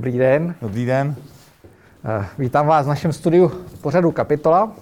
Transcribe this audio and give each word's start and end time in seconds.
Dobrý 0.00 0.18
den. 0.18 0.54
Dobrý 0.62 0.86
den. 0.86 1.16
Eh, 2.04 2.26
Vítám 2.38 2.66
vás 2.66 2.86
v 2.86 2.88
našem 2.88 3.12
studiu 3.12 3.52
pořadu 3.80 4.10
Kapitola. 4.10 4.72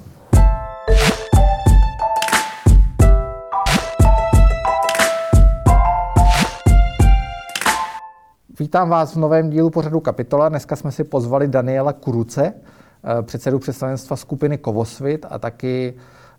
Vítám 8.59 8.89
vás 8.89 9.15
v 9.15 9.19
novém 9.19 9.51
dílu 9.51 9.71
pořadu 9.71 10.01
Kapitola. 10.01 10.49
Dneska 10.49 10.77
jsme 10.77 10.93
si 10.93 11.05
pozvali 11.05 11.49
Daniela 11.49 11.93
Kuruce, 11.93 12.43
eh, 12.45 13.23
předsedu 13.23 13.59
představenstva 13.59 14.17
skupiny 14.17 14.59
Kovosvit 14.59 15.27
a 15.31 15.39
taky 15.39 15.95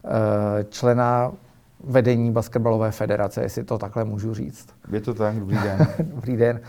eh, 0.05 0.63
člena 0.69 1.31
vedení 1.83 2.31
basketbalové 2.31 2.91
federace, 2.91 3.41
jestli 3.41 3.63
to 3.63 3.77
takhle 3.77 4.05
můžu 4.05 4.33
říct. 4.33 4.67
Je 4.91 5.01
to 5.01 5.13
tak, 5.13 5.35
dobrý 5.35 5.55
den. 5.57 5.87
Dobrý 6.15 6.37
den. 6.37 6.59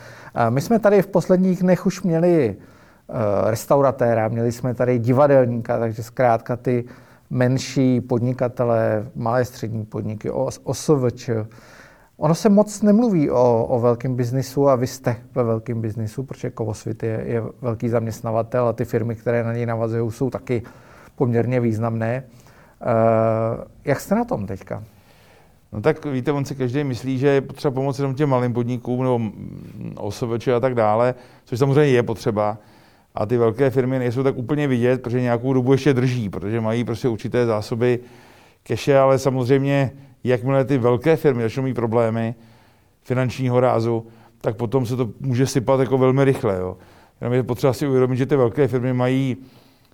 My 0.50 0.60
jsme 0.60 0.78
tady 0.78 1.02
v 1.02 1.06
posledních 1.06 1.60
dnech 1.62 1.86
už 1.86 2.02
měli 2.02 2.56
eh, 2.56 3.50
restauratéra, 3.50 4.28
měli 4.28 4.52
jsme 4.52 4.74
tady 4.74 4.98
divadelníka, 4.98 5.78
takže 5.78 6.02
zkrátka 6.02 6.56
ty 6.56 6.84
menší 7.30 8.00
podnikatele, 8.00 9.06
malé 9.14 9.44
střední 9.44 9.84
podniky, 9.84 10.30
os- 10.30 10.60
OSVČ. 10.64 11.30
Ono 12.16 12.34
se 12.34 12.48
moc 12.48 12.82
nemluví 12.82 13.30
o, 13.30 13.64
o 13.68 13.80
velkém 13.80 14.14
biznisu 14.14 14.68
a 14.68 14.76
vy 14.76 14.86
jste 14.86 15.16
ve 15.34 15.42
velkém 15.44 15.80
biznisu, 15.80 16.22
protože 16.22 16.50
Kovosvit 16.50 17.02
je, 17.02 17.22
je 17.26 17.42
velký 17.62 17.88
zaměstnavatel 17.88 18.68
a 18.68 18.72
ty 18.72 18.84
firmy, 18.84 19.14
které 19.16 19.44
na 19.44 19.52
něj 19.52 19.66
navazují, 19.66 20.10
jsou 20.12 20.30
taky 20.30 20.62
poměrně 21.16 21.60
významné. 21.60 22.22
Eh, 22.82 23.64
Jak 23.84 24.00
jste 24.00 24.14
na 24.14 24.24
tom 24.24 24.46
teďka? 24.46 24.82
No 25.72 25.80
tak 25.80 26.06
víte, 26.06 26.32
on 26.32 26.44
si 26.44 26.54
každý 26.54 26.84
myslí, 26.84 27.18
že 27.18 27.28
je 27.28 27.40
potřeba 27.40 27.74
pomoct 27.74 27.98
jenom 27.98 28.14
těm 28.14 28.28
malým 28.28 28.52
podnikům 28.52 29.02
nebo 29.02 29.20
OSVČ 29.96 30.48
a 30.48 30.60
tak 30.60 30.74
dále, 30.74 31.14
což 31.44 31.58
samozřejmě 31.58 31.92
je 31.92 32.02
potřeba. 32.02 32.58
A 33.14 33.26
ty 33.26 33.36
velké 33.36 33.70
firmy 33.70 33.98
nejsou 33.98 34.22
tak 34.22 34.36
úplně 34.36 34.68
vidět, 34.68 35.02
protože 35.02 35.20
nějakou 35.20 35.52
dobu 35.52 35.72
ještě 35.72 35.94
drží, 35.94 36.28
protože 36.28 36.60
mají 36.60 36.84
prostě 36.84 37.08
určité 37.08 37.46
zásoby 37.46 37.98
keše, 38.62 38.98
ale 38.98 39.18
samozřejmě, 39.18 39.90
jakmile 40.24 40.64
ty 40.64 40.78
velké 40.78 41.16
firmy 41.16 41.42
začnou 41.42 41.62
mít 41.62 41.74
problémy 41.74 42.34
finančního 43.02 43.60
rázu, 43.60 44.06
tak 44.40 44.56
potom 44.56 44.86
se 44.86 44.96
to 44.96 45.10
může 45.20 45.46
sypat 45.46 45.80
jako 45.80 45.98
velmi 45.98 46.24
rychle. 46.24 46.56
Jo. 46.58 46.76
Jenom 47.20 47.34
je 47.34 47.42
potřeba 47.42 47.72
si 47.72 47.86
uvědomit, 47.86 48.16
že 48.16 48.26
ty 48.26 48.36
velké 48.36 48.68
firmy 48.68 48.92
mají 48.92 49.36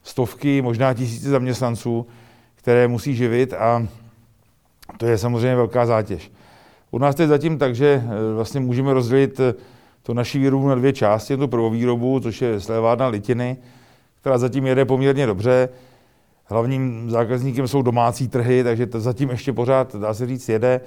stovky, 0.03 0.63
možná 0.63 0.95
tisíce 0.95 1.29
zaměstnanců, 1.29 2.07
které 2.55 2.89
musí 2.89 3.15
živit 3.15 3.55
a 3.55 3.87
to 4.97 5.07
je 5.07 5.19
samozřejmě 5.19 5.57
velká 5.57 5.87
zátěž. 5.87 6.33
U 6.91 6.99
nás 6.99 7.15
to 7.15 7.23
je 7.23 7.29
zatím 7.29 7.59
tak, 7.59 7.75
že 7.75 8.03
eh, 8.05 8.35
vlastně 8.35 8.61
můžeme 8.61 8.95
rozdělit 8.95 9.41
eh, 9.41 9.55
tu 10.03 10.13
naši 10.13 10.39
výrobu 10.39 10.69
na 10.69 10.75
dvě 10.75 10.93
části. 10.93 11.37
Tu 11.37 11.49
prvovýrobu, 11.49 12.21
což 12.21 12.43
je 12.43 12.61
slévárna 12.61 13.07
litiny, 13.07 13.57
která 14.21 14.39
zatím 14.39 14.67
jede 14.67 14.85
poměrně 14.85 15.27
dobře. 15.27 15.69
Hlavním 16.45 17.11
zákazníkem 17.11 17.69
jsou 17.69 17.83
domácí 17.83 18.29
trhy, 18.29 18.65
takže 18.65 18.87
to 18.87 19.01
zatím 19.01 19.31
ještě 19.31 19.53
pořád, 19.53 19.97
dá 19.97 20.15
se 20.15 20.27
říct, 20.27 20.49
jede. 20.49 20.81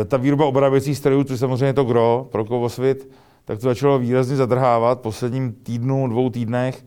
E, 0.00 0.04
ta 0.04 0.16
výroba 0.16 0.46
obráběcích 0.46 0.98
strojů, 0.98 1.24
což 1.24 1.40
samozřejmě 1.40 1.72
to 1.72 1.84
gro 1.84 2.28
pro 2.32 2.44
Kovosvit, 2.44 3.08
tak 3.44 3.58
to 3.58 3.68
začalo 3.68 3.98
výrazně 3.98 4.36
zadrhávat 4.36 4.98
v 4.98 5.02
posledním 5.02 5.52
týdnu, 5.52 6.08
dvou 6.08 6.30
týdnech. 6.30 6.84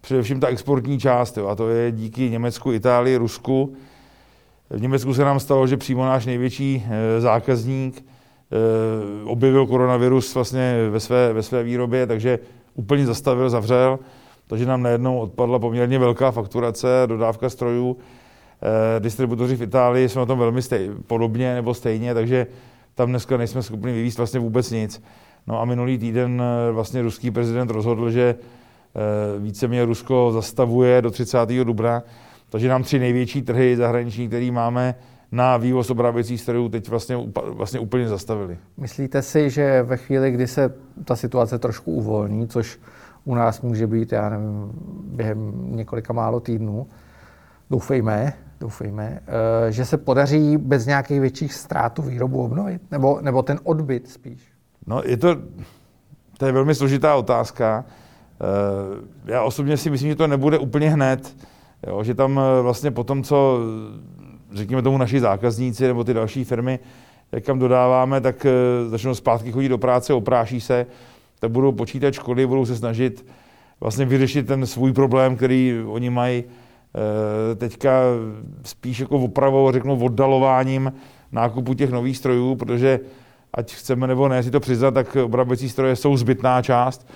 Především 0.00 0.40
ta 0.40 0.46
exportní 0.46 0.98
část, 0.98 1.36
jo, 1.36 1.46
a 1.46 1.54
to 1.54 1.68
je 1.68 1.92
díky 1.92 2.30
Německu, 2.30 2.72
Itálii, 2.72 3.16
Rusku. 3.16 3.76
V 4.70 4.80
Německu 4.80 5.14
se 5.14 5.24
nám 5.24 5.40
stalo, 5.40 5.66
že 5.66 5.76
přímo 5.76 6.04
náš 6.04 6.26
největší 6.26 6.84
e, 6.88 7.20
zákazník 7.20 8.00
e, 8.00 9.24
objevil 9.24 9.66
koronavirus 9.66 10.34
vlastně 10.34 10.88
ve 10.90 11.00
své, 11.00 11.32
ve 11.32 11.42
své 11.42 11.62
výrobě, 11.62 12.06
takže 12.06 12.38
úplně 12.74 13.06
zastavil, 13.06 13.50
zavřel, 13.50 13.98
takže 14.46 14.66
nám 14.66 14.82
najednou 14.82 15.18
odpadla 15.18 15.58
poměrně 15.58 15.98
velká 15.98 16.30
fakturace, 16.30 16.88
dodávka 17.06 17.50
strojů. 17.50 17.96
E, 18.96 19.00
distributoři 19.00 19.56
v 19.56 19.62
Itálii 19.62 20.08
jsou 20.08 20.18
na 20.18 20.26
tom 20.26 20.38
velmi 20.38 20.62
stej, 20.62 20.90
podobně 21.06 21.54
nebo 21.54 21.74
stejně, 21.74 22.14
takže 22.14 22.46
tam 22.94 23.08
dneska 23.08 23.36
nejsme 23.36 23.62
schopni 23.62 23.92
vyvízt 23.92 24.18
vlastně 24.18 24.40
vůbec 24.40 24.70
nic. 24.70 25.02
No 25.46 25.60
a 25.60 25.64
minulý 25.64 25.98
týden 25.98 26.42
vlastně 26.72 27.02
ruský 27.02 27.30
prezident 27.30 27.70
rozhodl, 27.70 28.10
že 28.10 28.22
e, 28.22 28.36
víceméně 29.38 29.84
Rusko 29.84 30.30
zastavuje 30.32 31.02
do 31.02 31.10
30. 31.10 31.48
dubna, 31.48 32.02
takže 32.50 32.68
nám 32.68 32.82
tři 32.82 32.98
největší 32.98 33.42
trhy 33.42 33.76
zahraniční, 33.76 34.28
které 34.28 34.50
máme 34.50 34.94
na 35.32 35.56
vývoz 35.56 35.90
obráběcích 35.90 36.40
strojů, 36.40 36.68
teď 36.68 36.88
vlastně, 36.88 37.16
vlastně 37.44 37.80
úplně 37.80 38.08
zastavili. 38.08 38.58
Myslíte 38.76 39.22
si, 39.22 39.50
že 39.50 39.82
ve 39.82 39.96
chvíli, 39.96 40.30
kdy 40.30 40.46
se 40.46 40.74
ta 41.04 41.16
situace 41.16 41.58
trošku 41.58 41.92
uvolní, 41.92 42.48
což 42.48 42.78
u 43.24 43.34
nás 43.34 43.60
může 43.60 43.86
být, 43.86 44.12
já 44.12 44.28
nevím, 44.28 44.70
během 45.04 45.52
několika 45.76 46.12
málo 46.12 46.40
týdnů, 46.40 46.86
doufejme, 47.70 48.32
doufejme, 48.60 49.20
eh, 49.68 49.72
že 49.72 49.84
se 49.84 49.96
podaří 49.96 50.56
bez 50.56 50.86
nějakých 50.86 51.20
větších 51.20 51.54
ztrát 51.54 51.92
tu 51.92 52.02
výrobu 52.02 52.42
obnovit? 52.44 52.82
Nebo, 52.90 53.18
nebo 53.20 53.42
ten 53.42 53.60
odbyt 53.62 54.08
spíš? 54.08 54.52
No, 54.86 55.02
je 55.04 55.16
to, 55.16 55.36
to 56.38 56.46
je 56.46 56.52
velmi 56.52 56.74
složitá 56.74 57.14
otázka. 57.14 57.84
Eh, 58.40 59.32
Já 59.32 59.42
osobně 59.42 59.76
si 59.76 59.90
myslím, 59.90 60.10
že 60.10 60.16
to 60.16 60.26
nebude 60.26 60.58
úplně 60.58 60.90
hned, 60.90 61.36
jo, 61.86 62.04
že 62.04 62.14
tam 62.14 62.40
eh, 62.40 62.62
vlastně 62.62 62.90
po 62.90 63.04
tom, 63.04 63.22
co 63.22 63.58
řekněme 64.52 64.82
tomu 64.82 64.98
naši 64.98 65.20
zákazníci 65.20 65.86
nebo 65.86 66.04
ty 66.04 66.14
další 66.14 66.44
firmy, 66.44 66.78
jak 67.32 67.44
kam 67.44 67.58
dodáváme, 67.58 68.20
tak 68.20 68.46
eh, 68.46 68.88
začnou 68.88 69.14
zpátky 69.14 69.52
chodit 69.52 69.68
do 69.68 69.78
práce, 69.78 70.14
opráší 70.14 70.60
se, 70.60 70.86
tak 71.40 71.50
budou 71.50 71.72
počítat 71.72 72.14
škody, 72.14 72.46
budou 72.46 72.66
se 72.66 72.76
snažit 72.76 73.26
vlastně 73.80 74.04
vyřešit 74.04 74.46
ten 74.46 74.66
svůj 74.66 74.92
problém, 74.92 75.36
který 75.36 75.74
oni 75.86 76.10
mají 76.10 76.44
eh, 76.44 77.54
teďka 77.54 78.00
spíš 78.64 79.00
jako 79.00 79.18
opravou, 79.18 79.72
řeknu 79.72 80.04
oddalováním 80.04 80.92
nákupu 81.32 81.74
těch 81.74 81.90
nových 81.90 82.16
strojů, 82.16 82.54
protože 82.54 83.00
ať 83.54 83.74
chceme 83.74 84.06
nebo 84.06 84.28
ne 84.28 84.42
si 84.42 84.50
to 84.50 84.60
přiznat, 84.60 84.90
tak 84.90 85.16
obráběcí 85.16 85.68
stroje 85.68 85.96
jsou 85.96 86.16
zbytná 86.16 86.62
část 86.62 87.08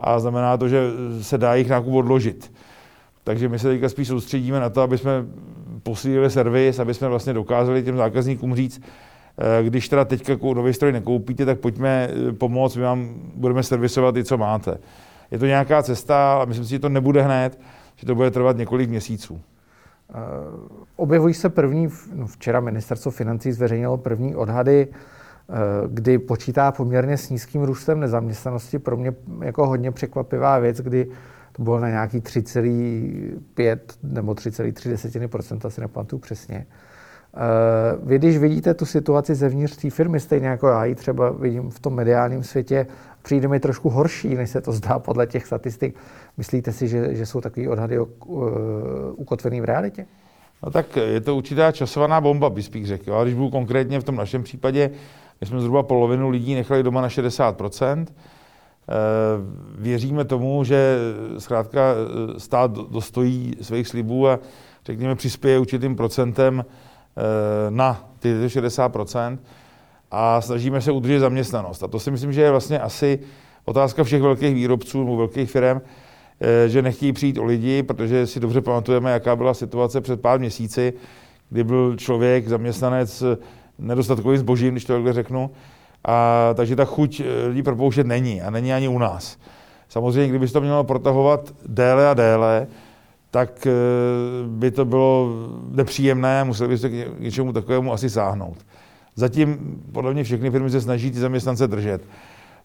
a 0.00 0.18
znamená 0.18 0.56
to, 0.56 0.68
že 0.68 0.90
se 1.22 1.38
dá 1.38 1.54
jich 1.54 1.68
nákup 1.68 1.94
odložit. 1.94 2.52
Takže 3.24 3.48
my 3.48 3.58
se 3.58 3.68
teďka 3.68 3.88
spíš 3.88 4.08
soustředíme 4.08 4.60
na 4.60 4.70
to, 4.70 4.82
aby 4.82 4.98
jsme 4.98 5.10
posílili 5.82 6.30
servis, 6.30 6.78
aby 6.78 6.94
jsme 6.94 7.08
vlastně 7.08 7.32
dokázali 7.32 7.82
těm 7.82 7.96
zákazníkům 7.96 8.54
říct, 8.54 8.82
eh, 9.38 9.64
když 9.64 9.88
teda 9.88 10.04
teďka 10.04 10.36
nový 10.54 10.74
stroj 10.74 10.92
nekoupíte, 10.92 11.44
tak 11.44 11.60
pojďme 11.60 12.08
eh, 12.10 12.32
pomoct, 12.32 12.76
my 12.76 12.82
vám 12.82 13.14
budeme 13.34 13.62
servisovat 13.62 14.16
i 14.16 14.24
co 14.24 14.38
máte. 14.38 14.78
Je 15.30 15.38
to 15.38 15.46
nějaká 15.46 15.82
cesta, 15.82 16.34
ale 16.34 16.46
myslím 16.46 16.64
si, 16.64 16.70
že 16.70 16.78
to 16.78 16.88
nebude 16.88 17.22
hned, 17.22 17.60
že 17.96 18.06
to 18.06 18.14
bude 18.14 18.30
trvat 18.30 18.56
několik 18.56 18.90
měsíců. 18.90 19.40
Eh, 20.10 20.14
Objevují 20.96 21.34
se 21.34 21.48
první, 21.48 21.88
no 22.14 22.26
včera 22.26 22.60
ministerstvo 22.60 23.10
financí 23.10 23.52
zveřejnilo 23.52 23.96
první 23.96 24.36
odhady, 24.36 24.88
kdy 25.88 26.18
počítá 26.18 26.72
poměrně 26.72 27.16
s 27.16 27.30
nízkým 27.30 27.62
růstem 27.62 28.00
nezaměstnanosti. 28.00 28.78
Pro 28.78 28.96
mě 28.96 29.12
jako 29.42 29.66
hodně 29.66 29.90
překvapivá 29.90 30.58
věc, 30.58 30.80
kdy 30.80 31.06
bylo 31.60 31.80
na 31.80 31.88
nějaký 31.88 32.20
3,5 32.20 33.78
nebo 34.02 34.32
3,3 34.32 35.68
si 35.68 35.80
nepamatuju 35.80 36.20
přesně. 36.20 36.66
Eh, 37.34 37.96
Vy, 38.02 38.18
když 38.18 38.38
vidíte 38.38 38.74
tu 38.74 38.86
situaci 38.86 39.34
zevnitř 39.34 39.76
té 39.76 39.90
firmy, 39.90 40.20
stejně 40.20 40.48
jako 40.48 40.68
já 40.68 40.84
ji 40.84 40.94
třeba 40.94 41.30
vidím 41.30 41.70
v 41.70 41.80
tom 41.80 41.94
mediálním 41.94 42.42
světě, 42.42 42.86
přijde 43.22 43.48
mi 43.48 43.60
trošku 43.60 43.88
horší, 43.88 44.34
než 44.34 44.50
se 44.50 44.60
to 44.60 44.72
zdá 44.72 44.98
podle 44.98 45.26
těch 45.26 45.46
statistik. 45.46 45.96
Myslíte 46.36 46.72
si, 46.72 46.88
že, 46.88 47.14
že 47.14 47.26
jsou 47.26 47.40
takové 47.40 47.68
odhady 47.68 47.98
uh, 47.98 48.08
ukotvený 49.16 49.60
v 49.60 49.64
realitě? 49.64 50.06
No 50.62 50.70
tak 50.70 50.96
je 50.96 51.20
to 51.20 51.36
určitá 51.36 51.72
časovaná 51.72 52.20
bomba, 52.20 52.50
bych 52.50 52.64
spíš 52.64 52.88
řekl. 52.88 53.14
A 53.14 53.22
když 53.22 53.34
budu 53.34 53.50
konkrétně 53.50 54.00
v 54.00 54.04
tom 54.04 54.16
našem 54.16 54.42
případě, 54.42 54.90
my 55.40 55.46
jsme 55.46 55.60
zhruba 55.60 55.82
polovinu 55.82 56.28
lidí 56.28 56.54
nechali 56.54 56.82
doma 56.82 57.00
na 57.00 57.08
60%. 57.08 58.06
Eh, 58.90 59.60
Věříme 59.78 60.24
tomu, 60.24 60.64
že 60.64 60.98
zkrátka 61.38 61.80
eh, 61.80 62.40
stát 62.40 62.70
dostojí 62.70 63.52
svých 63.60 63.88
slibů 63.88 64.28
a 64.28 64.38
řekněme 64.84 65.14
přispěje 65.14 65.58
určitým 65.58 65.96
procentem 65.96 66.64
eh, 66.64 67.20
na 67.70 68.10
ty 68.18 68.34
60% 68.46 69.38
a 70.10 70.40
snažíme 70.40 70.80
se 70.80 70.92
udržet 70.92 71.20
zaměstnanost. 71.20 71.82
A 71.82 71.88
to 71.88 71.98
si 72.00 72.10
myslím, 72.10 72.32
že 72.32 72.42
je 72.42 72.50
vlastně 72.50 72.78
asi 72.78 73.18
otázka 73.64 74.04
všech 74.04 74.22
velkých 74.22 74.54
výrobců 74.54 74.98
nebo 74.98 75.16
velkých 75.16 75.50
firm, 75.50 75.80
že 76.66 76.82
nechtějí 76.82 77.12
přijít 77.12 77.38
o 77.38 77.44
lidi, 77.44 77.82
protože 77.82 78.26
si 78.26 78.40
dobře 78.40 78.60
pamatujeme, 78.60 79.10
jaká 79.10 79.36
byla 79.36 79.54
situace 79.54 80.00
před 80.00 80.20
pár 80.20 80.38
měsíci, 80.38 80.92
kdy 81.50 81.64
byl 81.64 81.96
člověk, 81.96 82.48
zaměstnanec 82.48 83.22
nedostatkovým 83.78 84.38
zbožím, 84.38 84.74
když 84.74 84.84
to 84.84 84.92
takhle 84.92 85.12
řeknu, 85.12 85.50
a 86.04 86.50
takže 86.54 86.76
ta 86.76 86.84
chuť 86.84 87.20
eh, 87.20 87.46
lidí 87.48 87.62
propouštět 87.62 88.06
není 88.06 88.42
a 88.42 88.50
není 88.50 88.72
ani 88.72 88.88
u 88.88 88.98
nás. 88.98 89.38
Samozřejmě, 89.88 90.28
kdyby 90.28 90.48
se 90.48 90.52
to 90.52 90.60
mělo 90.60 90.84
protahovat 90.84 91.54
déle 91.66 92.08
a 92.08 92.14
déle, 92.14 92.66
tak 93.30 93.66
eh, 93.66 93.72
by 94.46 94.70
to 94.70 94.84
bylo 94.84 95.28
nepříjemné, 95.70 96.44
museli 96.44 96.68
by 96.68 96.78
se 96.78 96.88
k 96.88 96.92
ně- 96.92 97.04
k 97.04 97.20
něčemu 97.20 97.52
takovému 97.52 97.92
asi 97.92 98.10
sáhnout. 98.10 98.56
Zatím 99.14 99.80
podle 99.92 100.12
mě 100.12 100.24
všechny 100.24 100.50
firmy 100.50 100.70
se 100.70 100.80
snaží 100.80 101.10
ty 101.10 101.18
zaměstnance 101.18 101.66
držet. 101.68 102.02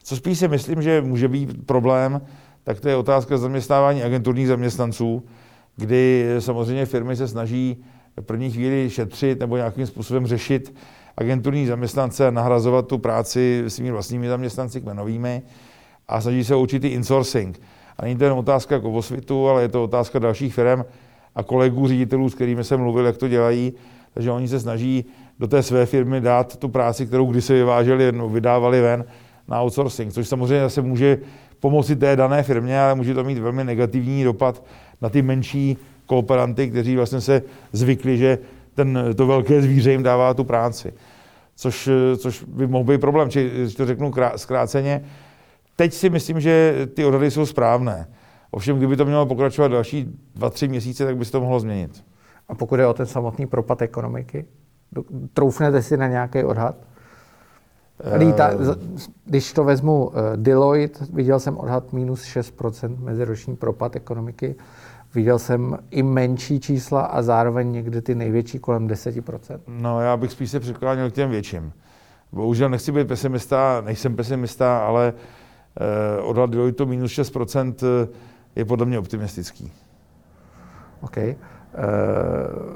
Co 0.04 0.16
spíš 0.16 0.40
si 0.40 0.48
myslím, 0.48 0.82
že 0.82 1.02
může 1.02 1.28
být 1.28 1.66
problém, 1.66 2.22
tak 2.64 2.80
to 2.80 2.90
je 2.90 2.96
otázka 2.96 3.38
zaměstnávání 3.38 4.04
agenturních 4.04 4.48
zaměstnanců, 4.48 5.24
kdy 5.76 6.26
samozřejmě 6.40 6.86
firmy 6.86 7.16
se 7.16 7.28
snaží 7.28 7.84
v 8.22 8.26
první 8.26 8.52
chvíli 8.52 8.90
šetřit 8.90 9.40
nebo 9.40 9.58
nějakým 9.58 9.86
způsobem 9.88 10.28
řešit 10.28 10.76
agenturní 11.18 11.66
zaměstnance 11.66 12.28
a 12.28 12.32
nahrazovat 12.32 12.88
tu 12.88 12.98
práci 12.98 13.64
svými 13.68 13.92
vlastními 13.92 14.28
zaměstnanci 14.28 14.82
kmenovými 14.82 15.42
a 16.08 16.22
snaží 16.22 16.44
se 16.44 16.56
určitý 16.56 16.88
insourcing. 16.88 17.62
A 17.98 18.04
není 18.04 18.16
to 18.16 18.24
jen 18.24 18.34
otázka 18.34 18.80
Kovosvitu, 18.80 19.48
ale 19.50 19.62
je 19.62 19.68
to 19.68 19.84
otázka 19.84 20.20
dalších 20.20 20.54
firm 20.54 20.84
a 21.36 21.44
kolegů 21.44 21.88
ředitelů, 21.88 22.30
s 22.30 22.36
kterými 22.36 22.64
jsem 22.64 22.80
mluvil, 22.80 23.06
jak 23.06 23.18
to 23.18 23.28
dělají. 23.28 23.74
Takže 24.14 24.32
oni 24.32 24.48
se 24.48 24.60
snaží 24.60 25.06
do 25.40 25.48
té 25.48 25.64
své 25.64 25.86
firmy 25.86 26.22
dát 26.22 26.58
tu 26.58 26.70
práci, 26.70 27.06
kterou 27.06 27.32
kdysi 27.32 27.54
vyváželi, 27.54 28.12
no, 28.12 28.30
vydávali 28.30 28.82
ven 28.82 29.06
na 29.48 29.62
outsourcing, 29.62 30.14
což 30.14 30.28
samozřejmě 30.28 30.60
zase 30.60 30.82
může 30.82 31.18
pomoci 31.60 31.96
té 31.96 32.16
dané 32.16 32.44
firmě, 32.44 32.80
ale 32.80 32.96
může 32.96 33.14
to 33.14 33.24
mít 33.24 33.38
velmi 33.38 33.64
negativní 33.64 34.24
dopad 34.24 34.64
na 35.02 35.10
ty 35.10 35.22
menší 35.22 35.78
kooperanty, 36.06 36.70
kteří 36.70 36.96
vlastně 36.96 37.22
se 37.22 37.42
zvykli, 37.72 38.18
že 38.18 38.38
ten, 38.76 39.00
to 39.16 39.28
velké 39.28 39.62
zvíře 39.62 39.92
jim 39.92 40.04
dává 40.04 40.34
tu 40.34 40.44
práci. 40.44 40.94
Což, 41.56 41.90
což 42.18 42.44
by 42.44 42.68
mohl 42.68 42.84
být 42.84 43.02
problém, 43.02 43.30
či 43.30 43.68
to 43.78 43.86
řeknu 43.86 44.12
zkráceně. 44.36 45.06
Teď 45.76 45.94
si 45.94 46.10
myslím, 46.10 46.40
že 46.40 46.74
ty 46.94 47.06
odhady 47.06 47.32
jsou 47.32 47.46
správné. 47.46 48.08
Ovšem, 48.52 48.78
kdyby 48.78 48.96
to 48.98 49.06
mělo 49.06 49.26
pokračovat 49.26 49.68
další 49.68 50.20
dva, 50.36 50.50
tři 50.50 50.68
měsíce, 50.68 51.06
tak 51.06 51.18
by 51.18 51.26
se 51.26 51.32
to 51.32 51.42
mohlo 51.42 51.60
změnit. 51.60 52.04
A 52.50 52.56
pokud 52.56 52.80
je 52.80 52.88
o 52.88 52.94
ten 52.94 53.06
samotný 53.06 53.48
propad 53.48 53.82
ekonomiky, 53.82 54.46
troufnete 55.34 55.82
si 55.82 55.98
na 55.98 56.08
nějaký 56.08 56.44
odhad? 56.44 56.76
Líta, 58.18 58.50
eh. 58.52 58.76
když 59.26 59.54
to 59.54 59.64
vezmu 59.64 60.12
eh, 60.14 60.38
Deloitte, 60.38 61.06
viděl 61.14 61.40
jsem 61.40 61.58
odhad 61.58 61.94
minus 61.94 62.24
6% 62.24 63.00
meziroční 63.00 63.56
propad 63.56 63.96
ekonomiky. 63.96 64.56
Viděl 65.16 65.40
jsem 65.40 65.78
i 65.92 66.04
menší 66.04 66.60
čísla 66.60 67.02
a 67.02 67.22
zároveň 67.22 67.72
někdy 67.72 68.02
ty 68.02 68.16
největší 68.16 68.60
kolem 68.60 68.88
10%. 68.88 69.60
No 69.68 70.02
já 70.02 70.18
bych 70.18 70.32
spíš 70.32 70.52
se 70.52 70.60
přikláněl 70.60 71.12
k 71.12 71.14
těm 71.14 71.30
větším. 71.30 71.74
Bohužel 72.32 72.70
nechci 72.70 72.92
být 72.92 73.08
pesimista, 73.08 73.82
nejsem 73.86 74.16
pesimista, 74.16 74.78
ale 74.78 75.14
eh, 75.78 76.22
odhad 76.22 76.50
Deloitte 76.50 76.86
minus 76.86 77.12
6% 77.12 77.76
eh, 77.84 78.08
je 78.56 78.66
podle 78.66 78.86
mě 78.86 79.00
optimistický. 79.00 79.72
OK. 81.02 81.18
Eh, 81.18 81.36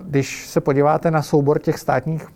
když 0.04 0.48
se 0.48 0.62
podíváte 0.62 1.12
na 1.12 1.22
soubor 1.22 1.60
těch 1.60 1.80
státních 1.80 2.28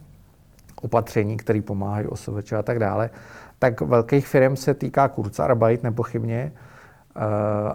opatření, 0.82 1.38
které 1.38 1.62
pomáhají 1.62 2.08
OSVČ 2.08 2.54
a 2.54 2.64
tak 2.64 2.80
dále, 2.80 3.10
tak 3.60 3.82
velkých 3.82 4.28
firm 4.28 4.56
se 4.56 4.74
týká 4.74 5.08
Kurzarbeit 5.08 5.84
nepochybně 5.84 6.52
eh, 6.56 6.73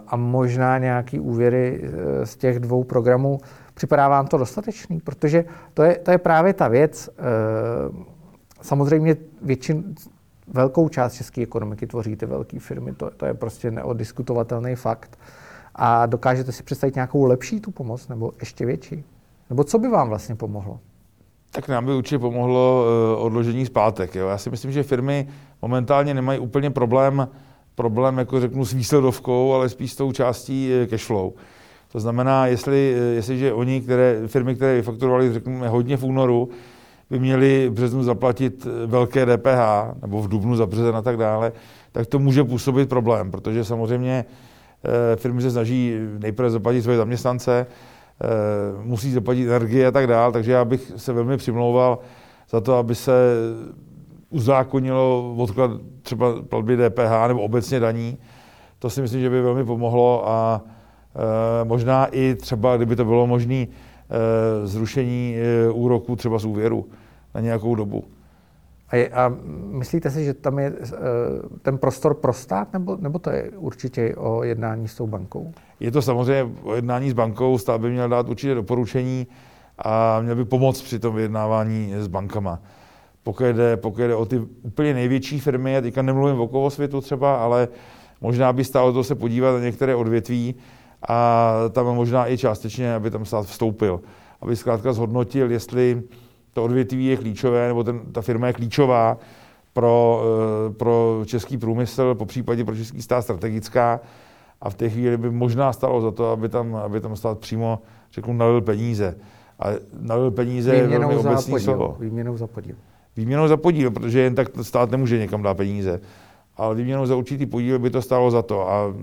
a 0.07 0.15
možná 0.15 0.77
nějaký 0.77 1.19
úvěry 1.19 1.81
eh, 1.83 2.25
z 2.25 2.37
těch 2.37 2.59
dvou 2.59 2.83
programů. 2.83 3.39
Připadá 3.73 4.07
vám 4.07 4.27
to 4.27 4.37
dostatečný? 4.37 4.99
Protože 4.99 5.45
to 5.73 5.83
je, 5.83 5.97
to 5.97 6.11
je 6.11 6.17
právě 6.17 6.53
ta 6.53 6.67
věc. 6.67 7.09
Samozřejmě 8.61 9.15
většin, 9.41 9.95
velkou 10.53 10.89
část 10.89 11.13
české 11.13 11.41
ekonomiky 11.41 11.87
tvoří 11.87 12.15
ty 12.15 12.25
velké 12.25 12.59
firmy, 12.59 12.93
to, 12.93 13.09
to 13.17 13.25
je 13.25 13.33
prostě 13.33 13.71
neodiskutovatelný 13.71 14.75
fakt. 14.75 15.19
A 15.75 16.05
dokážete 16.05 16.51
si 16.51 16.63
představit 16.63 16.95
nějakou 16.95 17.25
lepší 17.25 17.59
tu 17.59 17.71
pomoc, 17.71 18.07
nebo 18.07 18.31
ještě 18.39 18.65
větší? 18.65 19.03
Nebo 19.49 19.63
co 19.63 19.79
by 19.79 19.87
vám 19.87 20.09
vlastně 20.09 20.35
pomohlo? 20.35 20.79
Tak 21.51 21.67
nám 21.67 21.85
by 21.85 21.93
určitě 21.93 22.19
pomohlo 22.19 22.85
uh, 23.17 23.25
odložení 23.25 23.65
zpátek. 23.65 24.15
Jo. 24.15 24.27
Já 24.27 24.37
si 24.37 24.49
myslím, 24.49 24.71
že 24.71 24.83
firmy 24.83 25.27
momentálně 25.61 26.13
nemají 26.13 26.39
úplně 26.39 26.69
problém, 26.69 27.27
problém 27.79 28.17
jako 28.17 28.39
řeknu, 28.39 28.65
s 28.65 28.73
výsledovkou, 28.73 29.53
ale 29.53 29.69
spíš 29.69 29.91
s 29.91 29.95
tou 29.95 30.11
částí 30.11 30.71
uh, 30.71 30.87
cash 30.87 31.05
flow. 31.05 31.33
To 31.91 31.99
znamená, 31.99 32.47
jestli, 32.47 32.95
uh, 32.95 33.15
jestliže 33.15 33.53
oni, 33.53 33.81
které, 33.81 34.21
firmy, 34.27 34.55
které 34.55 34.75
vyfakturovali, 34.75 35.33
řekněme, 35.33 35.67
hodně 35.67 35.97
v 35.97 36.03
únoru, 36.03 36.49
by 37.09 37.19
měli 37.19 37.69
v 37.69 37.73
březnu 37.73 38.03
zaplatit 38.03 38.67
velké 38.85 39.25
DPH, 39.25 39.95
nebo 40.01 40.21
v 40.21 40.27
dubnu 40.27 40.55
za 40.55 40.65
březen 40.65 40.95
a 40.95 41.01
tak 41.01 41.17
dále, 41.17 41.51
tak 41.91 42.07
to 42.07 42.19
může 42.19 42.43
působit 42.43 42.89
problém, 42.89 43.31
protože 43.31 43.63
samozřejmě 43.65 44.25
Eh, 44.83 45.15
firmy 45.15 45.41
se 45.41 45.51
snaží 45.51 45.95
nejprve 46.19 46.49
zaplatit 46.49 46.81
svoje 46.81 46.97
zaměstnance, 46.97 47.67
eh, 48.21 48.27
musí 48.83 49.11
zaplatit 49.11 49.47
energie 49.47 49.87
a 49.87 49.91
tak 49.91 50.07
dále, 50.07 50.33
takže 50.33 50.51
já 50.51 50.65
bych 50.65 50.91
se 50.95 51.13
velmi 51.13 51.37
přimlouval 51.37 51.99
za 52.49 52.61
to, 52.61 52.75
aby 52.75 52.95
se 52.95 53.11
uzákonilo 54.29 55.35
odklad 55.37 55.71
třeba 56.01 56.41
platby 56.49 56.77
DPH 56.77 57.27
nebo 57.27 57.41
obecně 57.41 57.79
daní. 57.79 58.17
To 58.79 58.89
si 58.89 59.01
myslím, 59.01 59.21
že 59.21 59.29
by 59.29 59.41
velmi 59.41 59.65
pomohlo 59.65 60.29
a 60.29 60.61
e, 61.61 61.65
možná 61.65 62.05
i 62.05 62.35
třeba, 62.35 62.77
kdyby 62.77 62.95
to 62.95 63.05
bylo 63.05 63.27
možné, 63.27 63.55
e, 63.55 63.67
zrušení 64.63 65.35
e, 65.37 65.71
úroků 65.71 66.15
třeba 66.15 66.39
z 66.39 66.45
úvěru 66.45 66.85
na 67.35 67.41
nějakou 67.41 67.75
dobu. 67.75 68.03
A, 68.89 68.95
je, 68.95 69.09
a 69.09 69.33
myslíte 69.71 70.09
si, 70.09 70.25
že 70.25 70.33
tam 70.33 70.59
je 70.59 70.73
ten 71.61 71.77
prostor 71.77 72.13
pro 72.13 72.33
stát, 72.33 72.73
nebo, 72.73 72.97
nebo 72.99 73.19
to 73.19 73.29
je 73.29 73.51
určitě 73.55 74.15
o 74.15 74.43
jednání 74.43 74.87
s 74.87 74.95
tou 74.95 75.07
bankou? 75.07 75.53
Je 75.79 75.91
to 75.91 76.01
samozřejmě 76.01 76.51
o 76.63 76.75
jednání 76.75 77.09
s 77.09 77.13
bankou, 77.13 77.57
stát 77.57 77.81
by 77.81 77.89
měl 77.89 78.09
dát 78.09 78.29
určitě 78.29 78.55
doporučení 78.55 79.27
a 79.77 80.21
měl 80.21 80.35
by 80.35 80.45
pomoct 80.45 80.81
při 80.81 80.99
tom 80.99 81.15
vyjednávání 81.15 81.93
s 81.97 82.07
bankama. 82.07 82.59
Pokud 83.29 83.43
jde, 83.43 83.77
pokud 83.77 84.01
jde 84.01 84.15
o 84.15 84.25
ty 84.25 84.39
úplně 84.61 84.93
největší 84.93 85.39
firmy, 85.39 85.73
já 85.73 85.81
teďka 85.81 86.01
nemluvím 86.01 86.39
o 86.51 86.69
světu 86.69 87.01
třeba, 87.01 87.35
ale 87.35 87.67
možná 88.21 88.53
by 88.53 88.63
stálo 88.63 88.93
to 88.93 89.03
se 89.03 89.15
podívat 89.15 89.51
na 89.51 89.59
některé 89.59 89.95
odvětví 89.95 90.55
a 91.07 91.53
tam 91.71 91.85
možná 91.85 92.31
i 92.31 92.37
částečně, 92.37 92.93
aby 92.93 93.11
tam 93.11 93.25
stát 93.25 93.45
vstoupil. 93.45 94.01
Aby 94.41 94.55
zkrátka 94.55 94.93
zhodnotil, 94.93 95.51
jestli 95.51 96.01
to 96.53 96.63
odvětví 96.63 97.05
je 97.05 97.17
klíčové, 97.17 97.67
nebo 97.67 97.83
ten, 97.83 97.99
ta 98.11 98.21
firma 98.21 98.47
je 98.47 98.53
klíčová 98.53 99.17
pro, 99.73 100.23
eh, 100.23 100.73
pro 100.73 101.21
český 101.25 101.57
průmysl, 101.57 102.15
po 102.15 102.25
případě 102.25 102.65
pro 102.65 102.75
český 102.75 103.01
stát 103.01 103.21
strategická 103.21 103.99
a 104.61 104.69
v 104.69 104.75
té 104.75 104.89
chvíli 104.89 105.17
by 105.17 105.29
možná 105.29 105.73
stalo 105.73 106.01
za 106.01 106.11
to, 106.11 106.31
aby 106.31 106.49
tam, 106.49 106.75
aby 106.75 107.01
tam 107.01 107.15
stát 107.15 107.39
přímo, 107.39 107.79
řeknu, 108.13 108.33
nalil 108.33 108.61
peníze. 108.61 109.15
A 109.59 109.67
nalil 109.99 110.31
peníze 110.31 110.75
je 110.75 110.87
velmi 110.87 111.15
obecný 111.15 111.59
slovo. 111.59 111.97
Výměnou 111.99 112.37
za 112.37 112.47
podíl. 112.47 112.75
Výměnou 113.17 113.47
za 113.47 113.57
podíl, 113.57 113.91
protože 113.91 114.19
jen 114.19 114.35
tak 114.35 114.47
stát 114.61 114.91
nemůže 114.91 115.17
někam 115.17 115.43
dát 115.43 115.53
peníze. 115.53 116.01
Ale 116.57 116.75
výměnou 116.75 117.05
za 117.05 117.15
určitý 117.15 117.45
podíl 117.45 117.79
by 117.79 117.89
to 117.89 118.01
stálo 118.01 118.31
za 118.31 118.41
to. 118.41 118.69
A 118.69 118.93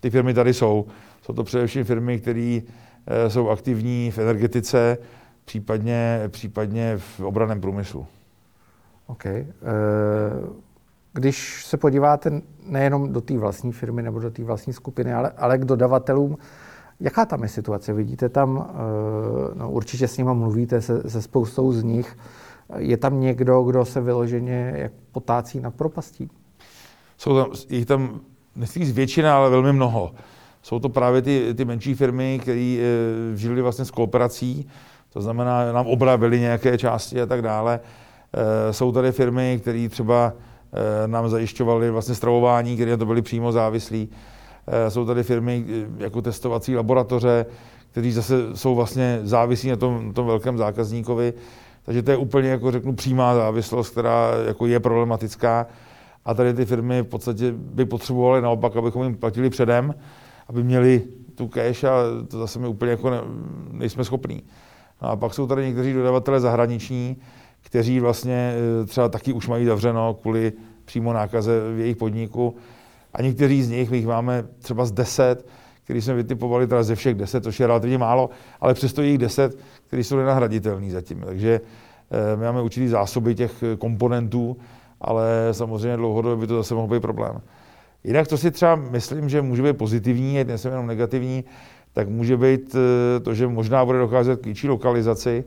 ty 0.00 0.10
firmy 0.10 0.34
tady 0.34 0.54
jsou. 0.54 0.86
Jsou 1.22 1.32
to 1.32 1.44
především 1.44 1.84
firmy, 1.84 2.20
které 2.20 2.60
eh, 3.06 3.30
jsou 3.30 3.48
aktivní 3.48 4.10
v 4.10 4.18
energetice, 4.18 4.98
případně, 5.44 6.20
případně 6.28 6.98
v 6.98 7.20
obraném 7.20 7.60
průmyslu. 7.60 8.06
OK. 9.06 9.26
Eh, 9.26 9.46
když 11.12 11.64
se 11.64 11.76
podíváte 11.76 12.42
nejenom 12.66 13.12
do 13.12 13.20
té 13.20 13.38
vlastní 13.38 13.72
firmy 13.72 14.02
nebo 14.02 14.18
do 14.18 14.30
té 14.30 14.44
vlastní 14.44 14.72
skupiny, 14.72 15.14
ale, 15.14 15.30
ale 15.36 15.58
k 15.58 15.64
dodavatelům, 15.64 16.38
jaká 17.00 17.24
tam 17.24 17.42
je 17.42 17.48
situace? 17.48 17.92
Vidíte 17.92 18.28
tam, 18.28 18.70
eh, 18.70 18.74
no 19.54 19.70
určitě 19.70 20.08
s 20.08 20.16
nimi 20.16 20.30
mluvíte 20.34 20.80
se, 20.80 21.10
se 21.10 21.22
spoustou 21.22 21.72
z 21.72 21.82
nich, 21.82 22.16
je 22.76 22.96
tam 22.96 23.20
někdo, 23.20 23.62
kdo 23.62 23.84
se 23.84 24.00
vyloženě 24.00 24.72
jak 24.76 24.92
potácí 25.12 25.60
nad 25.60 25.74
propastí? 25.74 26.30
Jsou 27.18 27.36
tam, 27.36 27.50
jich 27.68 27.86
tam, 27.86 28.20
nechci 28.56 28.84
většina, 28.84 29.36
ale 29.36 29.50
velmi 29.50 29.72
mnoho. 29.72 30.14
Jsou 30.62 30.78
to 30.78 30.88
právě 30.88 31.22
ty, 31.22 31.54
ty 31.54 31.64
menší 31.64 31.94
firmy, 31.94 32.38
které 32.42 32.78
e, 32.80 33.36
žili 33.36 33.62
vlastně 33.62 33.84
s 33.84 33.90
kooperací, 33.90 34.68
to 35.12 35.20
znamená, 35.20 35.72
nám 35.72 35.86
obravili 35.86 36.40
nějaké 36.40 36.78
části 36.78 37.20
a 37.20 37.26
tak 37.26 37.42
dále. 37.42 37.80
Eh, 38.32 38.72
jsou 38.72 38.92
tady 38.92 39.12
firmy, 39.12 39.58
které 39.62 39.88
třeba 39.88 40.32
eh, 40.72 41.08
nám 41.08 41.28
zajišťovaly 41.28 41.90
vlastně 41.90 42.14
stravování, 42.14 42.74
které 42.74 42.96
to 42.96 43.06
byly 43.06 43.22
přímo 43.22 43.52
závislí. 43.52 44.08
Eh, 44.66 44.90
jsou 44.90 45.06
tady 45.06 45.22
firmy 45.22 45.64
jako 45.98 46.22
testovací 46.22 46.76
laboratoře, 46.76 47.46
kteří 47.90 48.12
zase 48.12 48.34
jsou 48.54 48.74
vlastně 48.74 49.20
závislí 49.22 49.70
na 49.70 49.76
tom, 49.76 50.12
tom 50.12 50.26
velkém 50.26 50.58
zákazníkovi. 50.58 51.32
Takže 51.88 52.02
to 52.02 52.10
je 52.10 52.16
úplně, 52.16 52.48
jako 52.48 52.70
řeknu, 52.70 52.94
přímá 52.94 53.34
závislost, 53.34 53.90
která 53.90 54.30
jako 54.46 54.66
je 54.66 54.80
problematická. 54.80 55.66
A 56.24 56.34
tady 56.34 56.54
ty 56.54 56.64
firmy 56.64 57.02
v 57.02 57.06
podstatě 57.06 57.52
by 57.56 57.84
potřebovaly 57.84 58.42
naopak, 58.42 58.76
abychom 58.76 59.04
jim 59.04 59.16
platili 59.16 59.50
předem, 59.50 59.94
aby 60.48 60.64
měli 60.64 61.02
tu 61.34 61.48
cash 61.48 61.84
a 61.84 61.90
to 62.28 62.38
zase 62.38 62.58
my 62.58 62.68
úplně 62.68 62.90
jako 62.90 63.10
ne, 63.10 63.20
nejsme 63.70 64.04
schopní. 64.04 64.42
No 65.02 65.08
a 65.08 65.16
pak 65.16 65.34
jsou 65.34 65.46
tady 65.46 65.66
někteří 65.66 65.92
dodavatelé 65.92 66.40
zahraniční, 66.40 67.16
kteří 67.62 68.00
vlastně 68.00 68.54
e, 68.82 68.86
třeba 68.86 69.08
taky 69.08 69.32
už 69.32 69.48
mají 69.48 69.66
zavřeno 69.66 70.14
kvůli 70.14 70.52
přímo 70.84 71.12
nákaze 71.12 71.60
v 71.74 71.78
jejich 71.78 71.96
podniku. 71.96 72.56
A 73.14 73.22
někteří 73.22 73.62
z 73.62 73.70
nich, 73.70 73.90
my 73.90 73.96
jich 73.96 74.06
máme 74.06 74.44
třeba 74.58 74.84
z 74.84 74.92
deset, 74.92 75.46
který 75.88 76.02
jsme 76.02 76.14
vytipovali 76.14 76.66
teda 76.66 76.82
ze 76.82 76.94
všech 76.94 77.14
deset, 77.14 77.44
což 77.44 77.60
je 77.60 77.66
relativně 77.66 77.98
málo, 77.98 78.30
ale 78.60 78.74
přesto 78.74 79.02
jich 79.02 79.18
deset, 79.18 79.58
který 79.86 80.04
jsou 80.04 80.16
nenahraditelný 80.16 80.90
zatím. 80.90 81.20
Takže 81.26 81.60
e, 82.10 82.36
my 82.36 82.44
máme 82.44 82.62
určitý 82.62 82.88
zásoby 82.88 83.34
těch 83.34 83.64
komponentů, 83.78 84.56
ale 85.00 85.48
samozřejmě 85.52 85.96
dlouhodobě 85.96 86.40
by 86.40 86.46
to 86.46 86.56
zase 86.56 86.74
mohl 86.74 86.94
být 86.94 87.00
problém. 87.00 87.40
Jinak 88.04 88.28
to 88.28 88.38
si 88.38 88.50
třeba 88.50 88.76
myslím, 88.76 89.28
že 89.28 89.42
může 89.42 89.62
být 89.62 89.78
pozitivní, 89.78 90.44
nejsem 90.44 90.70
jenom 90.72 90.86
negativní, 90.86 91.44
tak 91.92 92.08
může 92.08 92.36
být 92.36 92.76
eh, 92.76 93.20
to, 93.20 93.34
že 93.34 93.48
možná 93.48 93.84
bude 93.84 93.98
docházet 93.98 94.40
k 94.40 94.44
větší 94.44 94.68
lokalizaci 94.68 95.44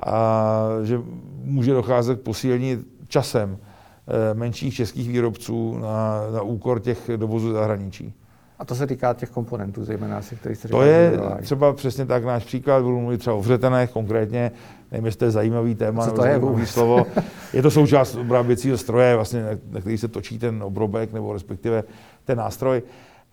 a 0.00 0.64
že 0.82 1.00
může 1.44 1.72
docházet 1.72 2.20
k 2.20 2.22
posílení 2.22 2.78
časem 3.08 3.58
eh, 3.58 4.34
menších 4.34 4.74
českých 4.74 5.08
výrobců 5.08 5.78
na, 5.78 6.30
na 6.32 6.42
úkor 6.42 6.80
těch 6.80 7.10
dovozů 7.16 7.52
zahraničí. 7.52 8.14
A 8.58 8.64
to 8.64 8.74
se 8.74 8.86
týká 8.86 9.14
těch 9.14 9.30
komponentů, 9.30 9.84
zejména 9.84 10.18
asi, 10.18 10.36
který 10.36 10.54
se 10.54 10.68
To 10.68 10.82
je 10.82 11.20
třeba 11.42 11.72
přesně 11.72 12.06
tak 12.06 12.24
náš 12.24 12.44
příklad, 12.44 12.82
budu 12.82 13.00
mluvit 13.00 13.18
třeba 13.18 13.36
o 13.36 13.40
vřetenech 13.40 13.90
konkrétně, 13.90 14.52
nevím, 14.92 15.06
jestli 15.06 15.18
to 15.18 15.24
je 15.24 15.30
zajímavý 15.30 15.74
téma, 15.74 16.04
Co 16.04 16.12
to 16.12 16.24
je 16.24 16.40
slovo. 16.64 17.06
Je 17.52 17.62
to 17.62 17.70
součást 17.70 18.14
obráběcího 18.14 18.78
stroje, 18.78 19.16
vlastně, 19.16 19.58
na 19.70 19.80
který 19.80 19.98
se 19.98 20.08
točí 20.08 20.38
ten 20.38 20.62
obrobek, 20.62 21.12
nebo 21.12 21.32
respektive 21.32 21.84
ten 22.24 22.38
nástroj. 22.38 22.82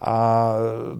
A 0.01 0.53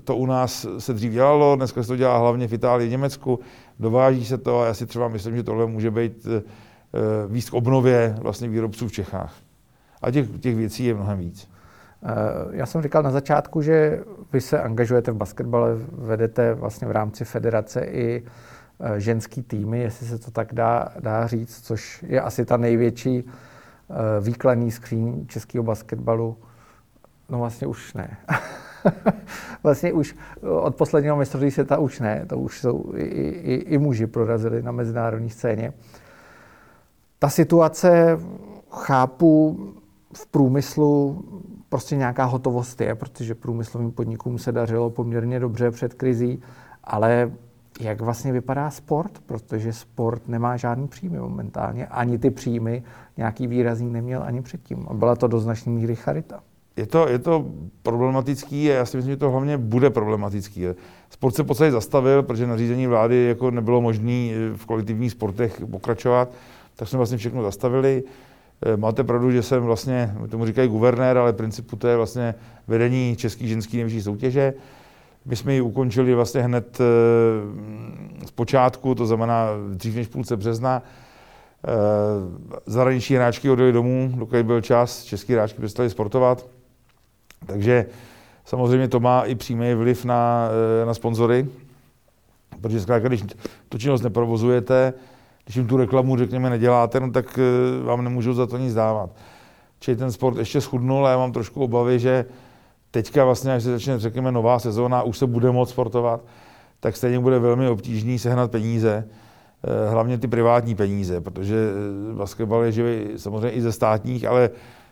to 0.03 0.15
u 0.15 0.25
nás 0.25 0.67
se 0.77 0.93
dřív 0.93 1.11
dělalo, 1.11 1.55
dneska 1.55 1.83
se 1.83 1.87
to 1.87 1.95
dělá 1.95 2.17
hlavně 2.17 2.47
v 2.47 2.53
Itálii, 2.53 2.89
Německu, 2.89 3.39
dováží 3.79 4.25
se 4.25 4.37
to 4.37 4.61
a 4.61 4.65
já 4.65 4.73
si 4.73 4.85
třeba 4.85 5.07
myslím, 5.07 5.35
že 5.35 5.43
tohle 5.43 5.65
může 5.65 5.91
být 5.91 6.27
eh, 6.27 6.41
víc 7.27 7.49
k 7.49 7.53
obnově 7.53 8.15
vlastně 8.21 8.47
výrobců 8.47 8.87
v 8.87 8.91
Čechách. 8.91 9.33
A 10.01 10.11
těch, 10.11 10.27
těch 10.39 10.55
věcí 10.55 10.85
je 10.85 10.93
mnohem 10.93 11.19
víc. 11.19 11.47
Eh, 12.05 12.11
já 12.51 12.65
jsem 12.65 12.81
říkal 12.81 13.03
na 13.03 13.11
začátku, 13.11 13.61
že 13.61 14.03
vy 14.33 14.41
se 14.41 14.61
angažujete 14.61 15.11
v 15.11 15.15
basketbale, 15.15 15.75
vedete 15.91 16.53
vlastně 16.53 16.87
v 16.87 16.91
rámci 16.91 17.25
federace 17.25 17.81
i 17.81 18.23
eh, 18.79 18.99
ženský 18.99 19.43
týmy, 19.43 19.79
jestli 19.79 20.07
se 20.07 20.17
to 20.17 20.31
tak 20.31 20.53
dá, 20.53 20.89
dá 20.99 21.27
říct, 21.27 21.61
což 21.61 22.05
je 22.07 22.21
asi 22.21 22.45
ta 22.45 22.57
největší 22.57 23.29
výkladní 24.21 24.71
skříň 24.71 25.27
českého 25.27 25.63
basketbalu. 25.63 26.37
No 27.29 27.39
vlastně 27.39 27.67
už 27.67 27.93
ne. 27.93 28.17
vlastně 29.63 29.93
už 29.93 30.15
od 30.41 30.75
posledního 30.75 31.15
mistrovství 31.15 31.51
světa 31.51 31.77
už 31.77 31.99
ne, 31.99 32.25
to 32.29 32.37
už 32.37 32.59
jsou 32.59 32.93
i, 32.95 33.03
i, 33.03 33.53
i 33.53 33.77
muži 33.77 34.07
prorazili 34.07 34.63
na 34.63 34.71
mezinárodní 34.71 35.29
scéně. 35.29 35.73
Ta 37.19 37.29
situace, 37.29 38.19
chápu, 38.71 39.59
v 40.13 40.27
průmyslu 40.27 41.23
prostě 41.75 41.95
nějaká 41.95 42.25
hotovost 42.25 42.81
je, 42.81 42.95
protože 42.95 43.35
průmyslovým 43.35 43.91
podnikům 43.91 44.37
se 44.37 44.51
dařilo 44.51 44.89
poměrně 44.89 45.39
dobře 45.39 45.71
před 45.71 45.93
krizí, 45.93 46.41
ale 46.83 47.31
jak 47.79 48.01
vlastně 48.01 48.31
vypadá 48.31 48.69
sport, 48.69 49.11
protože 49.25 49.73
sport 49.73 50.27
nemá 50.27 50.57
žádný 50.57 50.87
příjmy 50.87 51.19
momentálně, 51.19 51.87
ani 51.87 52.17
ty 52.17 52.29
příjmy 52.29 52.83
nějaký 53.17 53.47
výrazný 53.47 53.89
neměl 53.89 54.23
ani 54.23 54.41
předtím. 54.41 54.85
A 54.89 54.93
byla 54.93 55.15
to 55.15 55.27
do 55.27 55.39
značné 55.39 55.71
míry 55.71 55.95
charita 55.95 56.39
je 56.77 56.85
to, 56.85 57.07
je 57.07 57.19
to 57.19 57.45
problematický 57.83 58.71
a 58.71 58.73
já 58.73 58.85
si 58.85 58.97
myslím, 58.97 59.13
že 59.13 59.17
to 59.17 59.31
hlavně 59.31 59.57
bude 59.57 59.89
problematický. 59.89 60.65
Sport 61.09 61.35
se 61.35 61.43
v 61.43 61.45
podstatě 61.45 61.71
zastavil, 61.71 62.23
protože 62.23 62.47
nařízení 62.47 62.87
vlády 62.87 63.25
jako 63.25 63.51
nebylo 63.51 63.81
možné 63.81 64.31
v 64.55 64.65
kolektivních 64.65 65.11
sportech 65.11 65.61
pokračovat, 65.71 66.31
tak 66.75 66.87
jsme 66.87 66.97
vlastně 66.97 67.17
všechno 67.17 67.43
zastavili. 67.43 68.03
Eh, 68.61 68.77
máte 68.77 69.03
pravdu, 69.03 69.31
že 69.31 69.43
jsem 69.43 69.63
vlastně, 69.63 70.15
tomu 70.29 70.45
říkají 70.45 70.69
guvernér, 70.69 71.17
ale 71.17 71.33
principu 71.33 71.75
to 71.75 71.87
je 71.87 71.97
vlastně 71.97 72.35
vedení 72.67 73.15
Český 73.15 73.47
ženský 73.47 73.77
nejvyšší 73.77 74.01
soutěže. 74.01 74.53
My 75.25 75.35
jsme 75.35 75.53
ji 75.53 75.61
ukončili 75.61 76.15
vlastně 76.15 76.41
hned 76.41 76.77
eh, 76.81 78.27
z 78.27 78.31
počátku, 78.31 78.95
to 78.95 79.05
znamená 79.05 79.47
dřív 79.73 79.95
než 79.95 80.07
půlce 80.07 80.37
března. 80.37 80.83
Eh, 80.83 81.71
zahraniční 82.65 83.15
hráčky 83.15 83.49
odjeli 83.49 83.71
domů, 83.71 84.11
dokud 84.15 84.45
byl 84.45 84.61
čas, 84.61 85.03
český 85.03 85.33
hráčky 85.33 85.59
přestali 85.59 85.89
sportovat. 85.89 86.45
Takže 87.45 87.85
samozřejmě 88.45 88.87
to 88.87 88.99
má 88.99 89.21
i 89.21 89.35
přímý 89.35 89.73
vliv 89.73 90.05
na, 90.05 90.49
na 90.85 90.93
sponzory, 90.93 91.47
protože 92.61 92.79
zkrátka, 92.79 93.07
když 93.07 93.23
tu 93.69 93.77
činnost 93.77 94.01
neprovozujete, 94.01 94.93
když 95.45 95.55
jim 95.55 95.67
tu 95.67 95.77
reklamu, 95.77 96.17
řekněme, 96.17 96.49
neděláte, 96.49 96.99
no, 96.99 97.11
tak 97.11 97.39
eh, 97.39 97.83
vám 97.83 98.03
nemůžou 98.03 98.33
za 98.33 98.47
to 98.47 98.57
nic 98.57 98.73
dávat. 98.73 99.09
Čili 99.79 99.97
ten 99.97 100.11
sport 100.11 100.37
ještě 100.37 100.61
schudnul 100.61 101.07
a 101.07 101.11
já 101.11 101.17
mám 101.17 101.31
trošku 101.31 101.63
obavy, 101.63 101.99
že 101.99 102.25
teďka 102.91 103.25
vlastně, 103.25 103.53
až 103.53 103.63
se 103.63 103.71
začne, 103.71 103.99
řekněme, 103.99 104.31
nová 104.31 104.59
sezóna, 104.59 105.03
už 105.03 105.17
se 105.17 105.27
bude 105.27 105.51
moct 105.51 105.69
sportovat, 105.69 106.21
tak 106.79 106.95
stejně 106.95 107.19
bude 107.19 107.39
velmi 107.39 107.69
obtížný 107.69 108.19
sehnat 108.19 108.51
peníze, 108.51 109.07
eh, 109.07 109.89
hlavně 109.89 110.17
ty 110.17 110.27
privátní 110.27 110.75
peníze, 110.75 111.21
protože 111.21 111.55
basketbal 112.17 112.63
je 112.63 112.71
živý 112.71 113.05
samozřejmě 113.17 113.51
i 113.51 113.61
ze 113.61 113.71
státních, 113.71 114.25
ale 114.25 114.49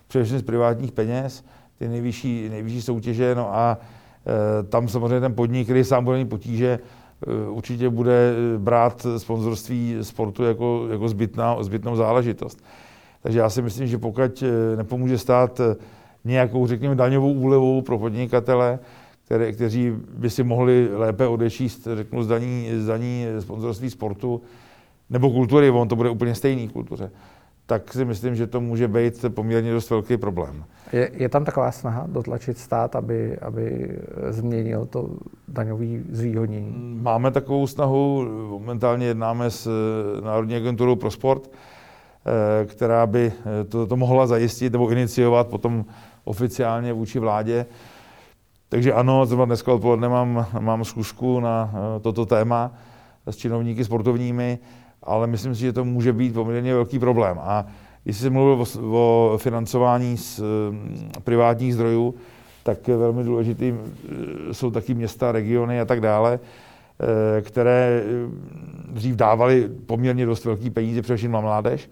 především 0.08 0.40
z 0.40 0.44
privátních 0.44 0.92
peněz 0.92 1.46
ty 1.80 1.88
nejvyšší, 1.88 2.50
nejvyšší 2.50 2.82
soutěže. 2.82 3.36
No 3.36 3.56
a 3.56 3.78
tam 4.70 4.88
samozřejmě 4.88 5.20
ten 5.20 5.36
podnik, 5.36 5.68
který 5.68 5.84
sám 5.84 6.06
bude 6.06 6.18
mít 6.18 6.30
potíže, 6.30 6.80
určitě 7.50 7.90
bude 7.90 8.34
brát 8.58 9.06
sponzorství 9.18 9.98
sportu 10.02 10.44
jako, 10.44 10.88
jako 10.92 11.10
zbytná, 11.10 11.64
zbytnou 11.64 11.96
záležitost. 11.96 12.64
Takže 13.22 13.40
já 13.40 13.50
si 13.50 13.62
myslím, 13.62 13.88
že 13.88 13.98
pokud 13.98 14.44
e, 14.44 14.76
nepomůže 14.76 15.18
stát 15.18 15.62
nějakou, 16.26 16.68
řekněme, 16.68 16.96
daňovou 16.96 17.34
úlevou 17.34 17.82
pro 17.82 18.00
podnikatele, 18.00 18.80
které, 19.26 19.52
kteří 19.52 19.92
by 20.18 20.30
si 20.30 20.44
mohli 20.44 20.90
lépe 20.94 21.28
odečíst, 21.28 21.88
řeknu, 21.96 22.24
zdaní, 22.24 22.70
zdaní 22.78 23.26
sponzorství 23.40 23.90
sportu 23.90 24.42
nebo 25.10 25.30
kultury, 25.30 25.70
on 25.70 25.88
to 25.88 25.96
bude 25.96 26.10
úplně 26.10 26.36
stejný 26.36 26.70
kultuře, 26.70 27.12
tak 27.74 27.94
si 27.94 28.06
myslím, 28.06 28.36
že 28.36 28.48
to 28.48 28.62
může 28.62 28.88
být 28.88 29.26
poměrně 29.30 29.72
dost 29.72 29.90
velký 29.90 30.18
problém. 30.18 30.64
Je, 30.94 31.12
je 31.14 31.30
tam 31.30 31.46
taková 31.46 31.72
snaha 31.72 32.06
dotlačit 32.08 32.58
stát, 32.58 32.96
aby, 32.96 33.38
aby 33.38 33.98
změnil 34.30 34.86
to 34.86 35.10
daňové 35.48 35.86
zvýhodnění? 36.10 36.98
Máme 37.02 37.32
takovou 37.32 37.68
snahu, 37.68 38.26
momentálně 38.50 39.06
jednáme 39.06 39.50
s 39.50 39.68
eh, 39.68 40.22
Národní 40.22 40.56
agenturou 40.56 40.96
pro 40.96 41.12
sport, 41.12 41.50
eh, 41.50 42.66
která 42.66 43.08
by 43.08 43.34
eh, 43.34 43.64
to, 43.64 43.88
to 43.88 43.98
mohla 43.98 44.28
zajistit 44.28 44.74
nebo 44.74 44.90
iniciovat 44.90 45.48
potom 45.48 45.86
oficiálně 46.24 46.94
vůči 46.94 47.20
vládě. 47.20 47.66
Takže 48.70 48.94
ano, 48.94 49.26
zrovna 49.26 49.46
dneska 49.46 49.74
odpoledne 49.74 50.10
mám, 50.10 50.46
mám 50.60 50.86
zkusku 50.86 51.40
na 51.40 51.74
toto 52.02 52.26
téma 52.26 52.72
s 53.26 53.36
činovníky 53.36 53.86
sportovními, 53.86 54.60
ale 55.04 55.28
myslím 55.28 55.56
si, 55.56 55.62
že 55.62 55.74
to 55.74 55.86
může 55.86 56.14
být 56.14 56.34
poměrně 56.34 56.74
velký 56.74 57.00
problém. 57.00 57.38
A 57.42 57.66
když 58.04 58.18
jsem 58.18 58.34
mluvil 58.34 58.66
o, 58.82 59.34
o 59.34 59.38
financování 59.38 60.18
z 60.18 60.40
mm, 60.40 61.12
privátních 61.24 61.74
zdrojů, 61.74 62.16
tak 62.64 62.88
velmi 62.88 63.24
důležitý 63.24 63.74
e, 63.74 64.54
jsou 64.54 64.72
taky 64.72 64.94
města, 64.94 65.32
regiony 65.32 65.82
a 65.82 65.86
tak 65.86 66.02
dále, 66.02 66.40
e, 67.38 67.42
které 67.42 68.04
e, 68.04 68.04
dřív 68.94 69.16
dávaly 69.16 69.70
poměrně 69.86 70.26
dost 70.26 70.46
velký 70.46 70.70
peníze, 70.70 71.02
především 71.02 71.32
na 71.32 71.42
mládež. 71.42 71.90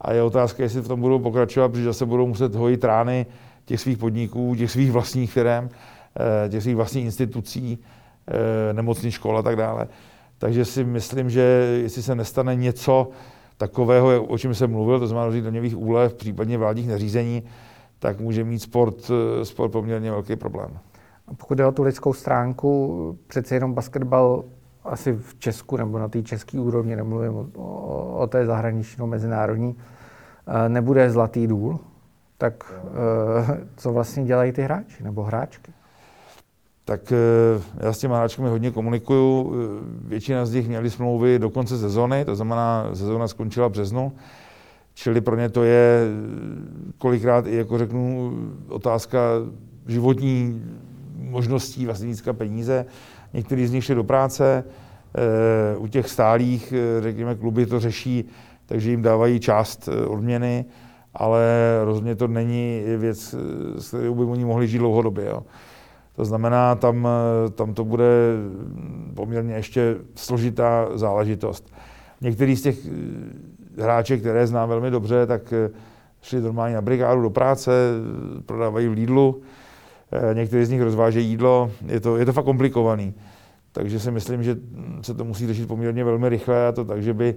A 0.00 0.12
je 0.12 0.22
otázka, 0.22 0.62
jestli 0.62 0.80
v 0.80 0.88
tom 0.88 1.00
budou 1.00 1.18
pokračovat, 1.18 1.68
protože 1.68 1.84
zase 1.84 2.06
budou 2.06 2.26
muset 2.26 2.54
hojit 2.54 2.84
rány 2.84 3.26
těch 3.64 3.80
svých 3.80 3.98
podniků, 3.98 4.54
těch 4.54 4.70
svých 4.70 4.92
vlastních 4.92 5.32
firm, 5.32 5.68
těch 6.48 6.62
svých 6.62 6.76
vlastních 6.76 7.04
institucí, 7.04 7.78
nemocných 8.72 9.14
škol 9.14 9.38
a 9.38 9.42
tak 9.42 9.56
dále. 9.56 9.88
Takže 10.42 10.64
si 10.64 10.84
myslím, 10.84 11.30
že 11.30 11.40
jestli 11.82 12.02
se 12.02 12.14
nestane 12.14 12.56
něco 12.56 13.08
takového, 13.56 14.24
o 14.24 14.38
čem 14.38 14.54
jsem 14.54 14.70
mluvil, 14.70 14.98
to 14.98 15.06
znamená 15.06 15.24
rozdělení 15.24 15.44
daňových 15.44 15.76
úlev, 15.76 16.14
případně 16.14 16.58
vládních 16.58 16.88
nařízení, 16.88 17.42
tak 17.98 18.20
může 18.20 18.44
mít 18.44 18.58
sport, 18.58 19.10
sport 19.42 19.70
poměrně 19.70 20.10
velký 20.10 20.36
problém. 20.36 20.70
A 21.28 21.34
pokud 21.34 21.54
jde 21.54 21.66
o 21.66 21.72
tu 21.72 21.82
lidskou 21.82 22.12
stránku, 22.12 23.18
přece 23.26 23.54
jenom 23.54 23.74
basketbal 23.74 24.44
asi 24.84 25.12
v 25.12 25.34
Česku 25.38 25.76
nebo 25.76 25.98
na 25.98 26.08
té 26.08 26.22
české 26.22 26.60
úrovni, 26.60 26.96
nemluvím 26.96 27.34
o, 27.34 28.16
o, 28.18 28.26
té 28.26 28.46
zahraniční 28.46 29.06
mezinárodní, 29.06 29.76
eh, 30.46 30.68
nebude 30.68 31.10
zlatý 31.10 31.46
důl, 31.46 31.78
tak 32.38 32.74
eh, 32.74 33.66
co 33.76 33.92
vlastně 33.92 34.24
dělají 34.24 34.52
ty 34.52 34.62
hráči 34.62 35.04
nebo 35.04 35.22
hráčky? 35.22 35.72
Tak 36.92 37.12
eh, 37.12 37.62
já 37.80 37.92
s 37.92 37.98
těmi 37.98 38.14
hráčkami 38.14 38.48
hodně 38.48 38.70
komunikuju. 38.70 39.54
Eh, 39.54 40.08
většina 40.08 40.46
z 40.46 40.54
nich 40.54 40.68
měli 40.68 40.90
smlouvy 40.90 41.38
do 41.38 41.50
konce 41.50 41.78
sezony, 41.78 42.24
to 42.24 42.36
znamená, 42.36 42.90
sezóna 42.94 43.28
skončila 43.28 43.68
v 43.68 43.70
březnu, 43.70 44.12
čili 44.94 45.20
pro 45.20 45.36
ně 45.36 45.48
to 45.48 45.62
je 45.64 46.00
eh, 46.04 46.92
kolikrát 46.98 47.46
i, 47.46 47.56
jako 47.56 47.78
řeknu, 47.78 48.32
otázka 48.68 49.20
životní 49.86 50.62
možností 51.16 51.86
vlastně 51.86 52.08
získat 52.08 52.36
peníze. 52.36 52.86
Někteří 53.32 53.66
z 53.66 53.72
nich 53.72 53.84
šli 53.84 53.94
do 53.94 54.04
práce, 54.04 54.64
u 55.78 55.86
těch 55.86 56.08
stálých, 56.08 56.74
řekněme, 57.00 57.34
kluby 57.34 57.66
to 57.66 57.80
řeší, 57.80 58.24
takže 58.66 58.90
jim 58.90 59.02
dávají 59.02 59.40
část 59.40 59.88
odměny, 60.08 60.64
ale 61.14 61.44
rozhodně 61.84 62.16
to 62.16 62.28
není 62.28 62.82
věc, 62.96 63.34
s 63.78 63.88
kterou 63.88 64.14
by 64.14 64.24
oni 64.24 64.44
mohli 64.44 64.68
žít 64.68 64.78
dlouhodobě. 64.78 65.24
Jo. 65.26 65.42
To 66.16 66.24
znamená, 66.24 66.74
tam, 66.74 67.08
tam 67.54 67.74
to 67.74 67.84
bude 67.84 68.04
poměrně 69.14 69.54
ještě 69.54 69.96
složitá 70.14 70.88
záležitost. 70.94 71.72
Některý 72.20 72.56
z 72.56 72.62
těch 72.62 72.86
eh, 72.86 73.82
hráček, 73.82 74.20
které 74.20 74.46
znám 74.46 74.68
velmi 74.68 74.90
dobře, 74.90 75.26
tak 75.26 75.52
eh, 75.52 75.70
šli 76.22 76.40
normálně 76.40 76.74
na 76.74 76.82
brigádu 76.82 77.22
do 77.22 77.30
práce, 77.30 77.70
prodávají 78.46 78.88
v 78.88 78.92
Lidlu, 78.92 79.42
někteří 80.32 80.64
z 80.64 80.70
nich 80.70 80.82
rozvážejí 80.82 81.28
jídlo, 81.28 81.70
je 81.86 82.00
to, 82.00 82.16
je 82.16 82.26
to 82.26 82.32
fakt 82.32 82.44
komplikovaný. 82.44 83.14
Takže 83.72 84.00
si 84.00 84.10
myslím, 84.10 84.42
že 84.42 84.56
se 85.02 85.14
to 85.14 85.24
musí 85.24 85.46
řešit 85.46 85.68
poměrně 85.68 86.04
velmi 86.04 86.28
rychle 86.28 86.66
a 86.66 86.72
to 86.72 86.84
tak, 86.84 87.02
že 87.02 87.14
by 87.14 87.34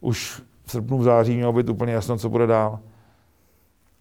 už 0.00 0.42
v 0.64 0.70
srpnu, 0.70 0.98
v 0.98 1.02
září 1.02 1.36
mělo 1.36 1.52
být 1.52 1.68
úplně 1.68 1.92
jasno, 1.92 2.16
co 2.18 2.28
bude 2.28 2.46
dál. 2.46 2.78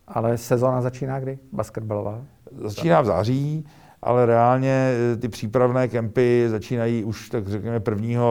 Ale 0.08 0.38
sezóna 0.38 0.82
začíná 0.82 1.20
kdy? 1.20 1.40
Basketbalová? 1.52 2.22
Začíná 2.52 3.02
v 3.02 3.06
září, 3.06 3.66
ale 4.02 4.26
reálně 4.26 4.94
eh, 5.14 5.18
ty 5.18 5.30
přípravné 5.30 5.88
kempy 5.88 6.46
začínají 6.48 7.04
už, 7.04 7.30
tak 7.30 7.48
řekněme, 7.48 7.82
1. 7.90 8.22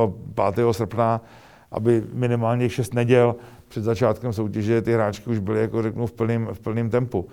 5. 0.55 0.67
srpna, 0.73 1.21
aby 1.71 2.05
minimálně 2.13 2.69
6 2.69 2.95
neděl 2.95 3.37
před 3.69 3.85
začátkem 3.85 4.33
soutěže 4.33 4.83
ty 4.83 4.93
hráčky 4.93 5.31
už 5.31 5.39
byly, 5.39 5.61
jako 5.61 5.83
řeknu, 5.83 6.07
v 6.07 6.13
plném, 6.13 6.49
v 6.53 6.61
plném 6.61 6.91
tempu. 6.91 7.29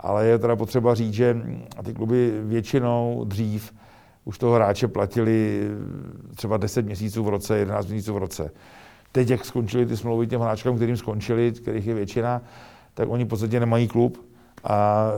Ale 0.00 0.26
je 0.26 0.38
teda 0.38 0.56
potřeba 0.56 0.94
říct, 0.94 1.14
že 1.14 1.36
ty 1.84 1.94
kluby 1.94 2.32
většinou 2.44 3.24
dřív 3.28 3.72
už 4.24 4.38
toho 4.38 4.54
hráče 4.54 4.88
platili 4.88 5.60
eh, 6.32 6.34
třeba 6.34 6.56
10 6.56 6.86
měsíců 6.86 7.24
v 7.24 7.28
roce, 7.28 7.58
11 7.58 7.86
měsíců 7.86 8.14
v 8.14 8.18
roce. 8.18 8.50
Teď, 9.12 9.30
jak 9.30 9.44
skončili 9.44 9.86
ty 9.86 9.96
smlouvy 9.96 10.26
těm 10.26 10.40
hráčkám, 10.40 10.76
kterým 10.76 10.96
skončili, 10.96 11.52
kterých 11.52 11.86
je 11.86 11.94
většina, 11.94 12.42
tak 12.94 13.08
oni 13.08 13.24
v 13.24 13.28
podstatě 13.28 13.60
nemají 13.60 13.88
klub 13.88 14.33
a 14.64 15.08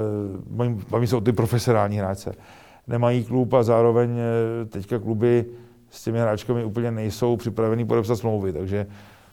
eh, 0.67 0.75
baví 0.91 1.07
se 1.07 1.17
o 1.17 1.21
ty 1.21 1.33
profesionální 1.33 1.99
hráče. 1.99 2.33
Nemají 2.87 3.25
klub 3.25 3.55
a 3.55 3.63
zároveň 3.63 4.19
eh, 4.19 4.65
teďka 4.65 4.99
kluby 4.99 5.45
s 5.91 6.05
těmi 6.05 6.21
hráčkami 6.21 6.65
úplně 6.65 6.91
nejsou 6.91 7.37
připravení 7.37 7.85
podepsat 7.85 8.17
smlouvy, 8.17 8.53
takže 8.53 8.87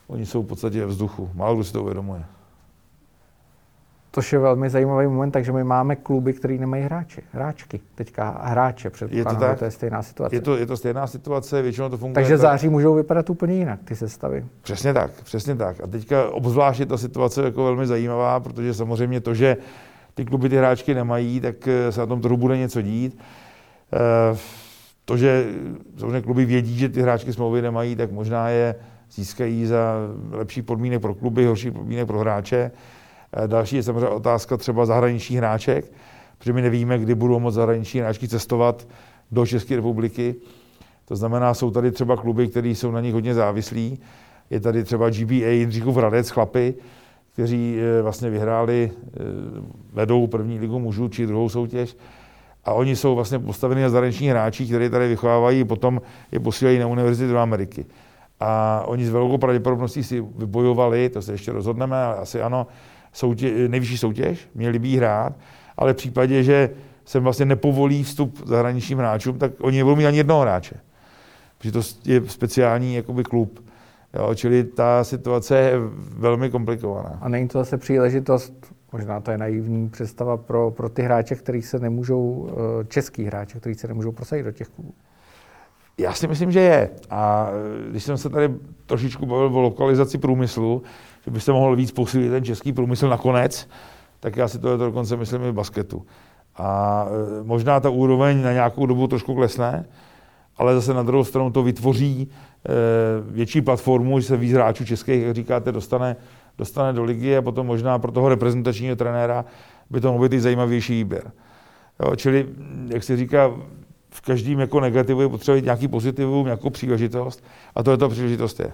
oni 0.08 0.26
jsou 0.26 0.44
v 0.44 0.48
podstatě 0.48 0.80
ve 0.80 0.86
vzduchu. 0.86 1.30
Málo 1.34 1.56
kdo 1.56 1.64
si 1.64 1.74
to 1.74 1.82
uvědomuje. 1.82 2.24
To 4.12 4.22
je 4.32 4.40
velmi 4.40 4.70
zajímavý 4.70 5.08
moment, 5.08 5.32
takže 5.32 5.52
my 5.52 5.64
máme 5.64 5.96
kluby, 5.96 6.34
které 6.34 6.54
nemají 6.54 6.84
hráče, 6.84 7.22
hráčky. 7.32 7.80
Teďka 7.96 8.42
hráče, 8.44 8.90
předpokládám, 8.90 9.34
je 9.34 9.40
to, 9.40 9.46
tak? 9.46 9.60
to 9.60 9.66
je 9.66 9.72
stejná 9.72 10.02
situace. 10.02 10.36
Je 10.36 10.42
to, 10.42 10.58
je 10.58 10.66
to 10.66 10.78
stejná 10.78 11.08
situace, 11.08 11.62
většinou 11.62 11.90
to 11.90 11.98
funguje. 11.98 12.14
Takže 12.14 12.38
září 12.38 12.70
můžou 12.70 12.96
vypadat 12.96 13.30
úplně 13.30 13.54
jinak, 13.54 13.80
ty 13.84 13.96
sestavy. 13.96 14.46
Přesně 14.62 14.94
tak, 14.94 15.12
přesně 15.12 15.56
tak. 15.56 15.82
A 15.84 15.88
teďka 15.88 16.30
obzvlášť 16.30 16.80
je 16.80 16.86
ta 16.86 16.98
situace 16.98 17.44
jako 17.44 17.64
velmi 17.64 17.88
zajímavá, 17.88 18.40
protože 18.40 18.74
samozřejmě 18.74 19.22
to, 19.22 19.34
že 19.34 19.58
ty 20.16 20.26
kluby 20.26 20.50
ty 20.50 20.58
hráčky 20.58 20.94
nemají, 20.94 21.40
tak 21.40 21.68
eh, 21.68 21.92
se 21.92 22.00
na 22.00 22.06
tom 22.06 22.22
trhu 22.22 22.38
bude 22.38 22.58
něco 22.58 22.82
dít. 22.82 23.18
Eh, 23.94 24.38
to, 25.06 25.18
že 25.18 25.46
samozřejmě 25.98 26.22
kluby 26.22 26.46
vědí, 26.46 26.78
že 26.78 26.90
ty 26.90 27.02
hráčky 27.02 27.34
smlouvy 27.34 27.62
nemají, 27.62 27.96
tak 27.96 28.12
možná 28.12 28.50
je 28.50 28.76
získají 29.12 29.66
za 29.66 29.96
lepší 30.32 30.62
podmínek 30.62 31.02
pro 31.02 31.16
kluby, 31.16 31.46
horší 31.46 31.72
podmínek 31.72 32.08
pro 32.08 32.20
hráče. 32.20 32.72
Eh, 33.34 33.48
další 33.48 33.76
je 33.76 33.84
samozřejmě 33.84 34.08
otázka 34.08 34.58
třeba 34.58 34.86
zahraničních 34.86 35.38
hráček, 35.38 35.92
protože 36.38 36.54
my 36.54 36.62
nevíme, 36.62 37.00
kdy 37.00 37.16
budou 37.16 37.40
moct 37.40 37.54
zahraniční 37.54 38.00
hráčky 38.00 38.28
cestovat 38.28 38.88
do 39.32 39.46
České 39.46 39.76
republiky. 39.76 40.36
To 41.06 41.16
znamená, 41.16 41.54
jsou 41.54 41.72
tady 41.72 41.92
třeba 41.92 42.18
kluby, 42.18 42.48
které 42.48 42.70
jsou 42.70 42.92
na 42.92 43.02
nich 43.02 43.14
hodně 43.14 43.34
závislí. 43.34 44.00
Je 44.50 44.60
tady 44.60 44.84
třeba 44.84 45.10
GBA 45.10 45.50
Jindříkův 45.50 45.96
Hradec, 45.96 46.30
chlapy, 46.30 46.74
kteří 47.34 47.78
eh, 47.80 48.02
vlastně 48.02 48.30
vyhráli, 48.30 48.92
eh, 48.92 49.20
vedou 49.94 50.28
první 50.28 50.60
ligu 50.60 50.80
mužů 50.80 51.08
či 51.08 51.26
druhou 51.26 51.50
soutěž. 51.50 51.98
A 52.66 52.74
oni 52.74 52.96
jsou 52.96 53.16
vlastně 53.16 53.40
postaveni 53.40 53.82
na 53.82 53.90
zahraniční 53.90 54.30
hráči, 54.30 54.66
kteří 54.66 54.90
tady 54.90 55.08
vychovávají, 55.08 55.64
potom 55.64 56.02
je 56.32 56.40
posílají 56.40 56.80
na 56.80 56.88
univerzitu 56.88 57.34
do 57.34 57.40
Ameriky. 57.40 57.86
A 58.40 58.84
oni 58.88 59.06
s 59.06 59.10
velkou 59.10 59.38
pravděpodobností 59.38 60.04
si 60.04 60.26
vybojovali, 60.38 61.10
to 61.10 61.22
se 61.22 61.32
ještě 61.32 61.52
rozhodneme, 61.52 62.04
ale 62.04 62.16
asi 62.16 62.42
ano, 62.42 62.68
soutě, 63.14 63.68
nejvyšší 63.68 63.98
soutěž, 63.98 64.50
měli 64.56 64.80
by 64.80 64.96
hrát, 64.96 65.34
ale 65.78 65.94
v 65.94 65.96
případě, 65.96 66.44
že 66.44 66.70
se 67.06 67.20
vlastně 67.20 67.46
nepovolí 67.46 68.04
vstup 68.04 68.42
zahraničním 68.46 68.98
hráčům, 68.98 69.40
tak 69.40 69.52
oni 69.62 69.78
nebudou 69.78 69.96
mít 69.96 70.06
ani 70.06 70.18
jednoho 70.18 70.42
hráče. 70.42 70.76
Protože 71.58 71.72
to 71.72 71.82
je 72.06 72.22
speciální 72.28 72.96
jakoby 72.96 73.24
klub. 73.24 73.64
Jo, 74.14 74.36
čili 74.36 74.64
ta 74.64 75.04
situace 75.04 75.58
je 75.58 75.74
velmi 76.18 76.50
komplikovaná. 76.50 77.20
A 77.22 77.30
není 77.30 77.48
to 77.48 77.60
zase 77.60 77.78
příležitost, 77.78 78.54
možná 78.92 79.20
to 79.20 79.32
je 79.32 79.38
naivní 79.38 79.90
představa 79.90 80.38
pro, 80.38 80.72
pro 80.72 80.90
ty 80.90 81.02
hráče, 81.02 81.36
kteří 81.36 81.62
se 81.62 81.80
nemůžou, 81.80 82.50
eh, 82.52 82.86
český 82.86 83.24
hráče, 83.24 83.60
kteří 83.60 83.76
se 83.76 83.88
nemůžou 83.88 84.12
prosadit 84.12 84.44
do 84.44 84.52
těch 84.52 84.68
klubů. 84.68 84.94
Já 85.98 86.14
si 86.14 86.28
myslím, 86.28 86.52
že 86.52 86.60
je. 86.60 86.90
A 87.10 87.50
když 87.90 88.04
jsem 88.04 88.18
se 88.18 88.30
tady 88.30 88.54
trošičku 88.86 89.26
bavil 89.26 89.58
o 89.58 89.62
lokalizaci 89.62 90.18
průmyslu, 90.18 90.84
že 91.26 91.32
by 91.32 91.40
se 91.40 91.52
mohl 91.52 91.76
víc 91.76 91.92
posílit 91.92 92.32
ten 92.32 92.44
český 92.44 92.74
průmysl 92.74 93.10
nakonec, 93.10 93.70
tak 94.20 94.38
já 94.38 94.48
si 94.48 94.60
to 94.60 94.78
dokonce 94.78 95.18
myslím 95.18 95.44
i 95.44 95.52
v 95.52 95.54
basketu. 95.54 96.06
A 96.56 97.06
e, 97.40 97.44
možná 97.44 97.80
ta 97.80 97.90
úroveň 97.90 98.42
na 98.42 98.54
nějakou 98.54 98.86
dobu 98.86 99.08
trošku 99.08 99.36
klesne, 99.36 99.86
ale 100.58 100.76
zase 100.76 100.94
na 100.94 101.04
druhou 101.04 101.24
stranu 101.24 101.52
to 101.52 101.64
vytvoří 101.64 102.28
e, 102.30 102.72
větší 103.32 103.62
platformu, 103.62 104.20
že 104.20 104.28
se 104.28 104.38
víc 104.38 104.54
hráčů 104.54 104.86
českých, 104.86 105.24
jak 105.24 105.36
říkáte, 105.36 105.72
dostane, 105.72 106.16
dostane 106.58 106.94
do 106.94 107.04
ligy 107.04 107.38
a 107.38 107.42
potom 107.42 107.68
možná 107.68 108.00
pro 108.00 108.12
toho 108.12 108.30
reprezentačního 108.30 108.96
trenéra 108.96 109.46
by 109.90 110.02
to 110.02 110.12
mohl 110.12 110.30
být 110.30 110.36
i 110.36 110.42
zajímavější 110.42 110.94
výběr. 110.94 111.32
Jo, 112.06 112.16
čili, 112.16 112.48
jak 112.88 113.04
se 113.04 113.18
říká, 113.18 113.52
v 114.10 114.22
každém 114.22 114.60
jako 114.60 114.80
negativu 114.80 115.22
je 115.22 115.30
potřeba 115.30 115.60
nějaký 115.60 115.88
pozitivum, 115.88 116.46
nějakou 116.46 116.70
příležitost 116.70 117.44
a 117.76 117.84
to 117.84 117.92
je 117.92 117.98
ta 117.98 118.10
příležitost 118.10 118.60
je. 118.60 118.72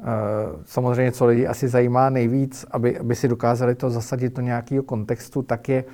Eh, 0.00 0.04
samozřejmě, 0.64 1.12
co 1.12 1.26
lidi 1.26 1.46
asi 1.46 1.68
zajímá 1.68 2.10
nejvíc, 2.10 2.66
aby, 2.70 2.98
aby 2.98 3.14
si 3.14 3.28
dokázali 3.28 3.74
to 3.74 3.90
zasadit 3.90 4.36
do 4.36 4.42
nějakého 4.42 4.82
kontextu, 4.82 5.42
tak 5.42 5.68
je, 5.68 5.84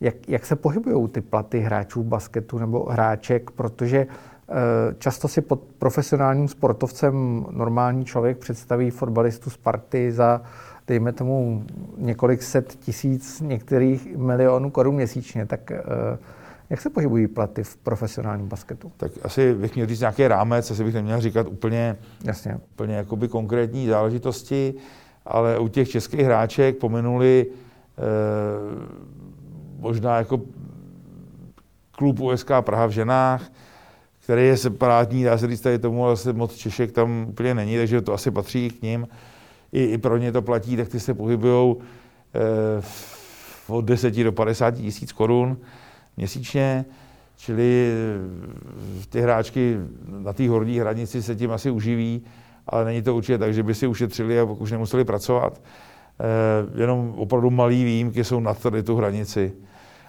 jak, 0.00 0.28
jak 0.28 0.46
se 0.46 0.56
pohybují 0.56 1.08
ty 1.08 1.20
platy 1.20 1.60
hráčů 1.60 2.02
basketu 2.02 2.58
nebo 2.58 2.84
hráček, 2.90 3.50
protože 3.50 3.98
eh, 3.98 4.54
často 4.98 5.28
si 5.28 5.40
pod 5.40 5.60
profesionálním 5.78 6.48
sportovcem 6.48 7.46
normální 7.50 8.04
člověk 8.04 8.38
představí 8.38 8.90
fotbalistu 8.90 9.50
Sparty 9.50 10.12
za, 10.12 10.42
dejme 10.86 11.12
tomu, 11.12 11.64
několik 11.96 12.42
set 12.42 12.74
tisíc, 12.80 13.40
některých 13.40 14.16
milionů 14.16 14.70
korun 14.70 14.94
měsíčně, 14.94 15.46
tak 15.46 15.70
eh, 15.70 15.82
jak 16.70 16.80
se 16.80 16.90
pohybují 16.90 17.26
platy 17.26 17.64
v 17.64 17.76
profesionálním 17.76 18.48
basketu? 18.48 18.92
Tak 18.96 19.12
asi 19.22 19.54
bych 19.54 19.74
měl 19.74 19.86
říct 19.86 20.00
nějaký 20.00 20.28
rámec, 20.28 20.70
asi 20.70 20.84
bych 20.84 20.94
neměl 20.94 21.20
říkat 21.20 21.46
úplně, 21.46 21.96
Jasně. 22.24 22.58
úplně 22.72 22.94
jakoby 22.94 23.28
konkrétní 23.28 23.86
záležitosti, 23.86 24.74
ale 25.26 25.58
u 25.58 25.68
těch 25.68 25.88
českých 25.88 26.20
hráček 26.20 26.76
pominuli 26.76 27.46
eh, 27.98 29.18
možná 29.78 30.16
jako 30.16 30.40
klub 31.92 32.20
USK 32.20 32.50
Praha 32.60 32.86
v 32.86 32.90
ženách, 32.90 33.52
který 34.28 34.46
je 34.46 34.56
separátní, 34.56 35.24
dá 35.24 35.38
se 35.38 35.46
říct 35.46 35.60
tady 35.60 35.78
tomu, 35.78 36.06
ale 36.06 36.16
se 36.16 36.32
moc 36.32 36.54
Češek 36.54 36.92
tam 36.92 37.26
úplně 37.28 37.54
není, 37.54 37.76
takže 37.76 38.00
to 38.00 38.12
asi 38.12 38.30
patří 38.30 38.70
k 38.70 38.82
ním. 38.82 39.08
I, 39.72 39.84
i 39.84 39.98
pro 39.98 40.16
ně 40.16 40.32
to 40.32 40.42
platí, 40.42 40.76
tak 40.76 40.88
ty 40.88 41.00
se 41.00 41.14
pohybují 41.14 41.76
eh, 42.34 42.82
od 43.68 43.84
10 43.84 44.14
do 44.14 44.32
50 44.32 44.70
tisíc 44.70 45.12
korun 45.12 45.56
měsíčně, 46.16 46.84
čili 47.36 47.92
eh, 47.92 49.06
ty 49.08 49.20
hráčky 49.20 49.76
na 50.08 50.32
té 50.32 50.48
horní 50.48 50.78
hranici 50.78 51.22
se 51.22 51.36
tím 51.36 51.50
asi 51.50 51.70
uživí, 51.70 52.22
ale 52.66 52.84
není 52.84 53.02
to 53.02 53.16
určitě 53.16 53.38
tak, 53.38 53.54
že 53.54 53.62
by 53.62 53.74
si 53.74 53.86
ušetřili 53.86 54.40
a 54.40 54.44
už 54.44 54.72
nemuseli 54.72 55.04
pracovat. 55.04 55.60
Eh, 56.20 56.80
jenom 56.82 57.14
opravdu 57.16 57.50
malý 57.50 57.84
výjimky 57.84 58.24
jsou 58.24 58.40
nad 58.40 58.58
tady 58.58 58.82
tu 58.82 58.96
hranici. 58.96 59.52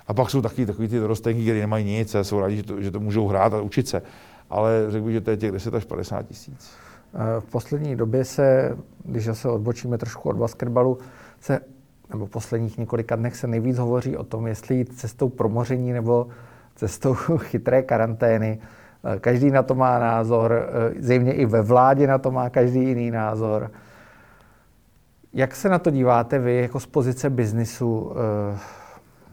A 0.09 0.13
pak 0.13 0.29
jsou 0.29 0.41
taky 0.41 0.65
takový 0.65 0.87
ty 0.87 0.99
dorostenky, 0.99 1.43
kteří 1.43 1.59
nemají 1.59 1.85
nic 1.85 2.15
a 2.15 2.23
jsou 2.23 2.39
rádi, 2.39 2.55
že 2.55 2.63
to, 2.63 2.81
že 2.81 2.91
to 2.91 2.99
můžou 2.99 3.27
hrát 3.27 3.53
a 3.53 3.61
učit 3.61 3.87
se. 3.87 4.01
Ale 4.49 4.85
řekl 4.89 5.05
bych, 5.05 5.13
že 5.13 5.21
to 5.21 5.31
je 5.31 5.37
těch 5.37 5.51
10 5.51 5.73
až 5.73 5.85
50 5.85 6.23
tisíc. 6.23 6.71
Eh, 7.13 7.39
v 7.39 7.45
poslední 7.45 7.95
době 7.95 8.25
se, 8.25 8.77
když 9.03 9.29
se 9.33 9.49
odbočíme 9.49 9.97
trošku 9.97 10.29
od 10.29 10.35
basketbalu, 10.35 10.97
se 11.39 11.59
nebo 12.09 12.27
posledních 12.27 12.77
několika 12.77 13.15
dnech 13.15 13.35
se 13.35 13.47
nejvíc 13.47 13.77
hovoří 13.77 14.17
o 14.17 14.23
tom, 14.23 14.47
jestli 14.47 14.75
jít 14.75 14.99
cestou 14.99 15.29
promoření 15.29 15.93
nebo 15.93 16.27
cestou 16.75 17.13
chytré 17.37 17.83
karantény. 17.83 18.59
Eh, 19.15 19.19
každý 19.19 19.51
na 19.51 19.63
to 19.63 19.75
má 19.75 19.99
názor, 19.99 20.69
eh, 20.69 21.01
zejmě 21.01 21.33
i 21.33 21.45
ve 21.45 21.61
vládě 21.61 22.07
na 22.07 22.17
to 22.17 22.31
má 22.31 22.49
každý 22.49 22.79
jiný 22.79 23.11
názor. 23.11 23.71
Jak 25.33 25.55
se 25.55 25.69
na 25.69 25.79
to 25.79 25.91
díváte 25.91 26.39
vy 26.39 26.55
jako 26.55 26.79
z 26.79 26.85
pozice 26.85 27.29
biznisu? 27.29 28.11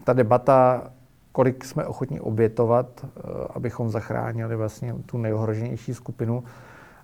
Eh, 0.07 0.13
ta 0.13 0.13
debata, 0.13 0.91
kolik 1.31 1.65
jsme 1.65 1.85
ochotní 1.85 2.19
obětovat, 2.19 3.05
abychom 3.49 3.89
zachránili 3.89 4.55
vlastně 4.55 4.95
tu 5.05 5.17
nejohroženější 5.17 5.93
skupinu 5.93 6.43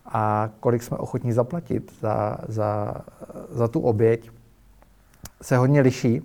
a 0.06 0.50
kolik 0.60 0.84
jsme 0.84 0.98
ochotní 0.98 1.32
zaplatit 1.32 1.92
za, 2.00 2.38
za, 2.48 2.94
za 3.50 3.68
tu 3.68 3.80
oběť, 3.80 4.32
se 5.42 5.58
hodně 5.58 5.82
liší. 5.82 6.22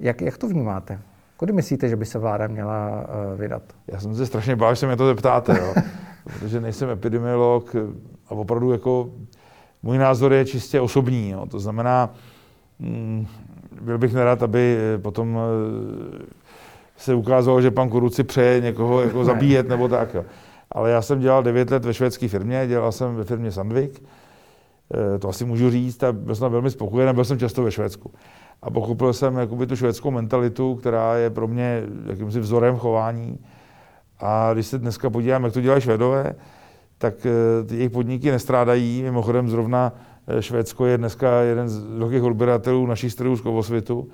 Jak, 0.00 0.20
jak 0.20 0.38
to 0.38 0.48
vnímáte? 0.48 0.98
Kudy 1.36 1.52
myslíte, 1.52 1.88
že 1.88 1.96
by 1.96 2.06
se 2.06 2.18
vláda 2.18 2.46
měla 2.46 2.90
uh, 2.90 3.40
vydat? 3.40 3.62
Já 3.88 4.00
jsem 4.00 4.14
se 4.14 4.26
strašně 4.26 4.56
bál, 4.56 4.74
že 4.74 4.80
se 4.80 4.86
mě 4.86 4.96
to 4.96 5.06
zeptáte, 5.06 5.58
jo. 5.58 5.74
protože 6.24 6.60
nejsem 6.60 6.90
epidemiolog 6.90 7.74
a 8.28 8.30
opravdu 8.30 8.72
jako 8.72 9.10
můj 9.82 9.98
názor 9.98 10.32
je 10.32 10.44
čistě 10.44 10.80
osobní. 10.80 11.30
Jo. 11.30 11.46
To 11.46 11.60
znamená, 11.60 12.10
mm, 12.78 13.26
byl 13.80 13.98
bych 13.98 14.14
nerad, 14.14 14.42
aby 14.42 14.78
potom 15.02 15.38
eh, 15.38 16.40
se 16.96 17.14
ukázalo, 17.14 17.62
že 17.62 17.70
pan 17.70 17.88
Kuruci 17.88 18.24
přeje 18.24 18.60
někoho 18.60 19.00
jako 19.00 19.24
zabíjet 19.24 19.68
nebo 19.68 19.88
tak. 19.88 20.14
Jo. 20.14 20.24
Ale 20.72 20.90
já 20.90 21.02
jsem 21.02 21.20
dělal 21.20 21.42
9 21.42 21.70
let 21.70 21.84
ve 21.84 21.94
švédské 21.94 22.28
firmě, 22.28 22.64
dělal 22.68 22.92
jsem 22.92 23.16
ve 23.16 23.24
firmě 23.24 23.52
Sandvik, 23.52 24.02
eh, 25.14 25.18
to 25.18 25.28
asi 25.28 25.44
můžu 25.44 25.70
říct, 25.70 26.02
a 26.02 26.12
byl 26.12 26.34
jsem 26.34 26.52
velmi 26.52 26.70
spokojený, 26.70 27.14
byl 27.14 27.24
jsem 27.24 27.38
často 27.38 27.62
ve 27.62 27.70
Švédsku. 27.70 28.10
A 28.62 28.70
pochopil 28.70 29.12
jsem 29.12 29.36
jakoby 29.36 29.66
tu 29.66 29.76
švédskou 29.76 30.10
mentalitu, 30.10 30.74
která 30.74 31.16
je 31.16 31.30
pro 31.30 31.48
mě 31.48 31.82
jakýmsi 32.06 32.40
vzorem 32.40 32.76
chování. 32.76 33.38
A 34.20 34.52
když 34.52 34.66
se 34.66 34.78
dneska 34.78 35.10
podívám, 35.10 35.44
jak 35.44 35.52
to 35.52 35.60
dělají 35.60 35.82
Švédové, 35.82 36.34
tak 36.98 37.26
eh, 37.26 37.64
ty 37.64 37.76
jejich 37.76 37.90
podniky 37.90 38.30
nestrádají. 38.30 39.02
Mimochodem 39.02 39.48
zrovna 39.48 39.92
eh, 39.94 40.09
Švédsko 40.40 40.86
je 40.86 40.98
dneska 40.98 41.40
jeden 41.40 41.68
z 41.68 41.84
velkých 41.84 42.22
odběratelů 42.22 42.86
našich 42.86 43.12
strojů 43.12 43.36
z 43.36 43.40
kovosvětu 43.40 44.08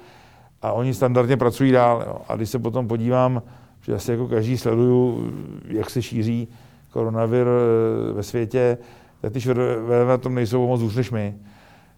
a 0.62 0.72
oni 0.72 0.94
standardně 0.94 1.36
pracují 1.36 1.72
dál. 1.72 2.04
Jo. 2.06 2.16
A 2.28 2.36
když 2.36 2.50
se 2.50 2.58
potom 2.58 2.88
podívám, 2.88 3.42
že 3.82 3.94
asi 3.94 4.10
jako 4.10 4.28
každý 4.28 4.58
sleduju, 4.58 5.32
jak 5.68 5.90
se 5.90 6.02
šíří 6.02 6.48
koronavir 6.90 7.46
eh, 7.46 8.12
ve 8.12 8.22
světě, 8.22 8.78
tak 9.20 9.32
ty 9.32 9.40
Švédové 9.40 10.04
na 10.04 10.18
tom 10.18 10.34
nejsou 10.34 10.66
moc 10.66 10.80
hůř 10.80 10.96
než 10.96 11.10
my. 11.10 11.34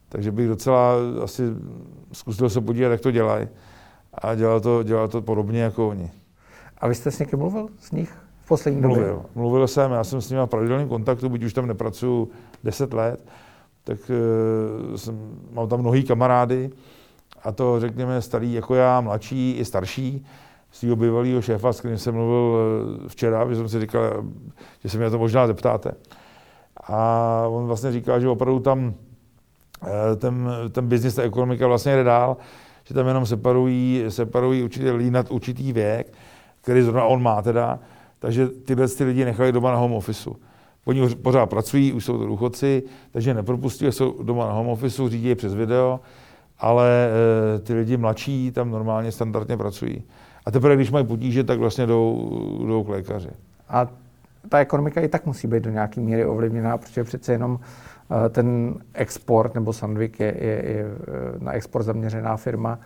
Takže 0.08 0.32
bych 0.32 0.48
docela 0.48 0.94
asi 1.22 1.42
zkusil 2.12 2.50
se 2.50 2.60
podívat, 2.60 2.88
jak 2.88 3.00
to 3.00 3.10
dělají. 3.10 3.48
A 4.14 4.34
dělal 4.34 4.60
to, 4.60 4.82
dělal 4.82 5.08
to 5.08 5.22
podobně 5.22 5.62
jako 5.62 5.88
oni. 5.88 6.10
A 6.78 6.88
vy 6.88 6.94
jste 6.94 7.10
s 7.10 7.18
někým 7.18 7.38
mluvil 7.38 7.68
z 7.80 7.92
nich 7.92 8.12
v 8.44 8.48
poslední 8.48 8.82
době? 8.82 8.96
Mluvil. 8.96 9.22
Mluvil 9.34 9.66
jsem, 9.66 9.92
já 9.92 10.04
jsem 10.04 10.20
s 10.20 10.30
nimi 10.30 10.42
v 10.42 10.46
pravidelném 10.46 10.88
kontaktu, 10.88 11.28
byť 11.28 11.44
už 11.44 11.52
tam 11.52 11.66
nepracuju 11.66 12.28
10 12.64 12.92
let, 12.92 13.20
tak 13.88 13.98
uh, 14.10 14.96
jsem, 14.96 15.40
mám 15.52 15.68
tam 15.68 15.80
mnohý 15.80 16.04
kamarády, 16.04 16.70
a 17.42 17.52
to 17.52 17.80
řekněme 17.80 18.22
starý 18.22 18.52
jako 18.52 18.74
já, 18.74 19.00
mladší 19.00 19.56
i 19.58 19.64
starší, 19.64 20.26
svého 20.70 20.96
bývalého 20.96 21.42
šéfa, 21.42 21.72
s 21.72 21.80
kterým 21.80 21.98
jsem 21.98 22.14
mluvil 22.14 22.58
eh, 22.58 23.08
včera, 23.08 23.48
že 23.48 23.56
jsem 23.56 23.68
si 23.68 23.80
říkal, 23.80 24.24
že 24.82 24.90
se 24.90 24.98
mě 24.98 25.10
to 25.10 25.18
možná 25.18 25.46
zeptáte. 25.46 25.92
A 26.86 27.44
on 27.48 27.66
vlastně 27.66 27.92
říkal, 27.92 28.20
že 28.20 28.28
opravdu 28.28 28.60
tam 28.60 28.94
eh, 29.82 30.16
ten, 30.16 30.50
ten 30.72 30.88
biznis, 30.88 31.14
ta 31.14 31.22
ekonomika 31.22 31.66
vlastně 31.66 31.96
jde 31.96 32.04
dál, 32.04 32.36
že 32.84 32.94
tam 32.94 33.06
jenom 33.06 33.26
separují, 33.26 34.04
separují 34.08 34.62
určitě 34.62 34.92
lidi 34.92 35.10
nad 35.10 35.30
určitý 35.30 35.72
věk, 35.72 36.12
který 36.60 36.82
zrovna 36.82 37.04
on 37.04 37.22
má 37.22 37.42
teda, 37.42 37.78
takže 38.18 38.48
tyhle 38.48 38.88
ty 38.88 39.04
lidi 39.04 39.24
nechali 39.24 39.52
doma 39.52 39.70
na 39.70 39.76
home 39.76 39.92
officeu. 39.92 40.36
Oni 40.84 41.14
pořád 41.14 41.46
pracují, 41.46 41.92
už 41.92 42.04
jsou 42.04 42.18
to 42.18 42.26
důchodci, 42.26 42.82
takže 43.12 43.34
nepropustí, 43.34 43.86
jsou 43.86 44.22
doma 44.22 44.46
na 44.46 44.52
home 44.52 44.68
officeu, 44.68 45.08
řídí 45.08 45.28
je 45.28 45.36
přes 45.36 45.54
video, 45.54 46.00
ale 46.58 47.10
e, 47.56 47.58
ty 47.58 47.74
lidi 47.74 47.96
mladší 47.96 48.50
tam 48.50 48.70
normálně 48.70 49.12
standardně 49.12 49.56
pracují. 49.56 50.02
A 50.46 50.50
teprve, 50.50 50.76
když 50.76 50.90
mají 50.90 51.06
potíže, 51.06 51.44
tak 51.44 51.58
vlastně 51.58 51.86
jdou, 51.86 52.30
jdou 52.66 52.84
k 52.84 52.88
lékaři. 52.88 53.30
A 53.68 53.86
ta 54.48 54.58
ekonomika 54.58 55.00
i 55.00 55.08
tak 55.08 55.26
musí 55.26 55.48
být 55.48 55.62
do 55.62 55.70
nějaké 55.70 56.00
míry 56.00 56.26
ovlivněná, 56.26 56.78
protože 56.78 57.04
přece 57.04 57.32
jenom 57.32 57.60
e, 58.26 58.28
ten 58.28 58.74
export, 58.94 59.54
nebo 59.54 59.72
Sandvik 59.72 60.20
je, 60.20 60.34
je, 60.40 60.46
je 60.46 60.84
e, 60.84 61.44
na 61.44 61.52
export 61.52 61.82
zaměřená 61.82 62.36
firma, 62.36 62.78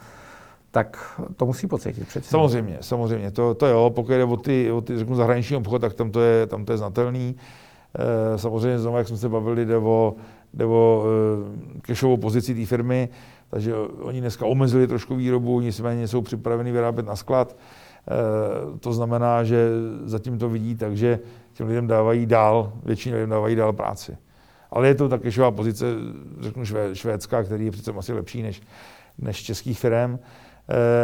tak 0.71 1.21
to 1.37 1.47
musí 1.47 1.67
pocítit 1.67 2.09
přece. 2.09 2.29
Samozřejmě, 2.29 2.79
samozřejmě. 2.81 3.31
To, 3.31 3.55
to 3.55 3.67
jo, 3.67 3.91
pokud 3.95 4.13
jde 4.13 4.25
o 4.25 4.37
ty, 4.37 4.73
o 4.73 4.81
ty 4.81 4.99
řeknu, 4.99 5.15
zahraniční 5.15 5.57
obchod, 5.57 5.81
tak 5.81 5.95
tam 5.95 6.11
to 6.11 6.21
je, 6.21 6.47
tam 6.47 6.65
to 6.65 6.73
je 6.73 6.79
znatelný. 6.79 7.37
E, 7.95 8.39
samozřejmě 8.39 8.79
znovu, 8.79 8.97
jak 8.97 9.09
jsme 9.09 9.17
se 9.17 9.29
bavili, 9.29 9.67
jde 9.67 9.77
o, 9.77 10.15
jde 10.55 10.65
o 10.65 11.05
e, 11.05 11.81
cashovou 11.87 12.17
pozici 12.17 12.55
té 12.55 12.67
firmy, 12.67 13.09
takže 13.51 13.75
oni 13.77 14.21
dneska 14.21 14.47
omezili 14.47 14.87
trošku 14.87 15.17
výrobu, 15.17 15.61
nicméně 15.61 16.09
jsou 16.09 16.23
připraveni 16.23 16.73
vyrábět 16.73 17.07
na 17.07 17.17
sklad. 17.17 17.57
E, 17.57 18.79
to 18.79 18.93
znamená, 18.93 19.45
že 19.45 19.69
zatím 20.05 20.39
to 20.39 20.49
vidí, 20.49 20.75
takže 20.75 21.19
těm 21.53 21.67
lidem 21.67 21.87
dávají 21.87 22.27
dál, 22.27 22.73
většině 22.85 23.15
lidem 23.15 23.31
dávají 23.31 23.57
dál 23.57 23.73
práci. 23.73 24.17
Ale 24.71 24.89
je 24.89 24.95
to 24.95 25.09
ta 25.09 25.19
cashová 25.19 25.51
pozice, 25.51 25.87
řeknu 26.41 26.65
švédská, 26.93 27.43
který 27.43 27.65
je 27.65 27.71
přece 27.71 27.93
asi 27.93 28.13
lepší 28.13 28.43
než, 28.43 28.63
než 29.19 29.43
českých 29.43 29.79
firm. 29.79 30.19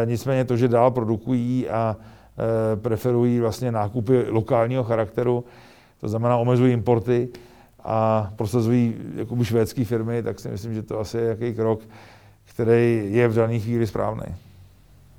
Nicméně 0.05 0.45
to, 0.45 0.57
že 0.57 0.69
dál 0.69 0.91
produkují 0.91 1.69
a 1.69 1.97
preferují 2.75 3.41
vlastně 3.41 3.73
nákupy 3.73 4.25
lokálního 4.29 4.85
charakteru, 4.85 5.45
to 6.01 6.09
znamená 6.09 6.37
omezují 6.37 6.73
importy 6.73 7.29
a 7.85 8.31
prosazují 8.37 8.95
jakoby 9.15 9.45
švédské 9.45 9.85
firmy, 9.85 10.23
tak 10.23 10.41
si 10.41 10.49
myslím, 10.49 10.75
že 10.75 10.83
to 10.83 11.01
asi 11.01 11.17
je 11.17 11.25
jaký 11.25 11.55
krok, 11.55 11.81
který 12.45 13.09
je 13.13 13.29
v 13.29 13.35
dané 13.35 13.59
chvíli 13.59 13.87
správný. 13.87 14.35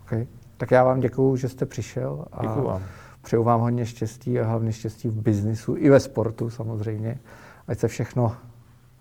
Okay. 0.03 0.27
Tak 0.57 0.71
já 0.71 0.83
vám 0.83 0.99
děkuju, 0.99 1.35
že 1.35 1.49
jste 1.49 1.65
přišel. 1.65 2.25
A 2.31 2.41
děkuju 2.41 2.65
vám. 2.65 2.83
Přeju 3.21 3.43
vám 3.43 3.61
hodně 3.61 3.85
štěstí 3.85 4.39
a 4.39 4.47
hlavně 4.47 4.73
štěstí 4.73 5.07
v 5.07 5.13
biznisu 5.13 5.75
i 5.77 5.89
ve 5.89 5.99
sportu 5.99 6.49
samozřejmě. 6.49 7.19
Ať 7.67 7.79
se 7.79 7.87
všechno 7.87 8.35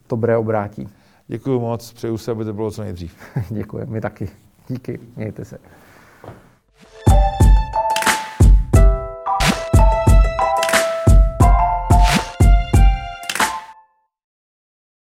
dobré 0.08 0.36
obrátí. 0.36 0.88
Děkuji 1.26 1.60
moc, 1.60 1.92
přeju 1.92 2.18
se, 2.18 2.30
aby 2.30 2.44
to 2.44 2.52
bylo 2.52 2.70
co 2.70 2.82
nejdřív. 2.82 3.14
Děkuji, 3.50 3.86
my 3.86 4.00
taky. 4.00 4.28
Díky, 4.68 5.00
mějte 5.16 5.44
se. 5.44 5.58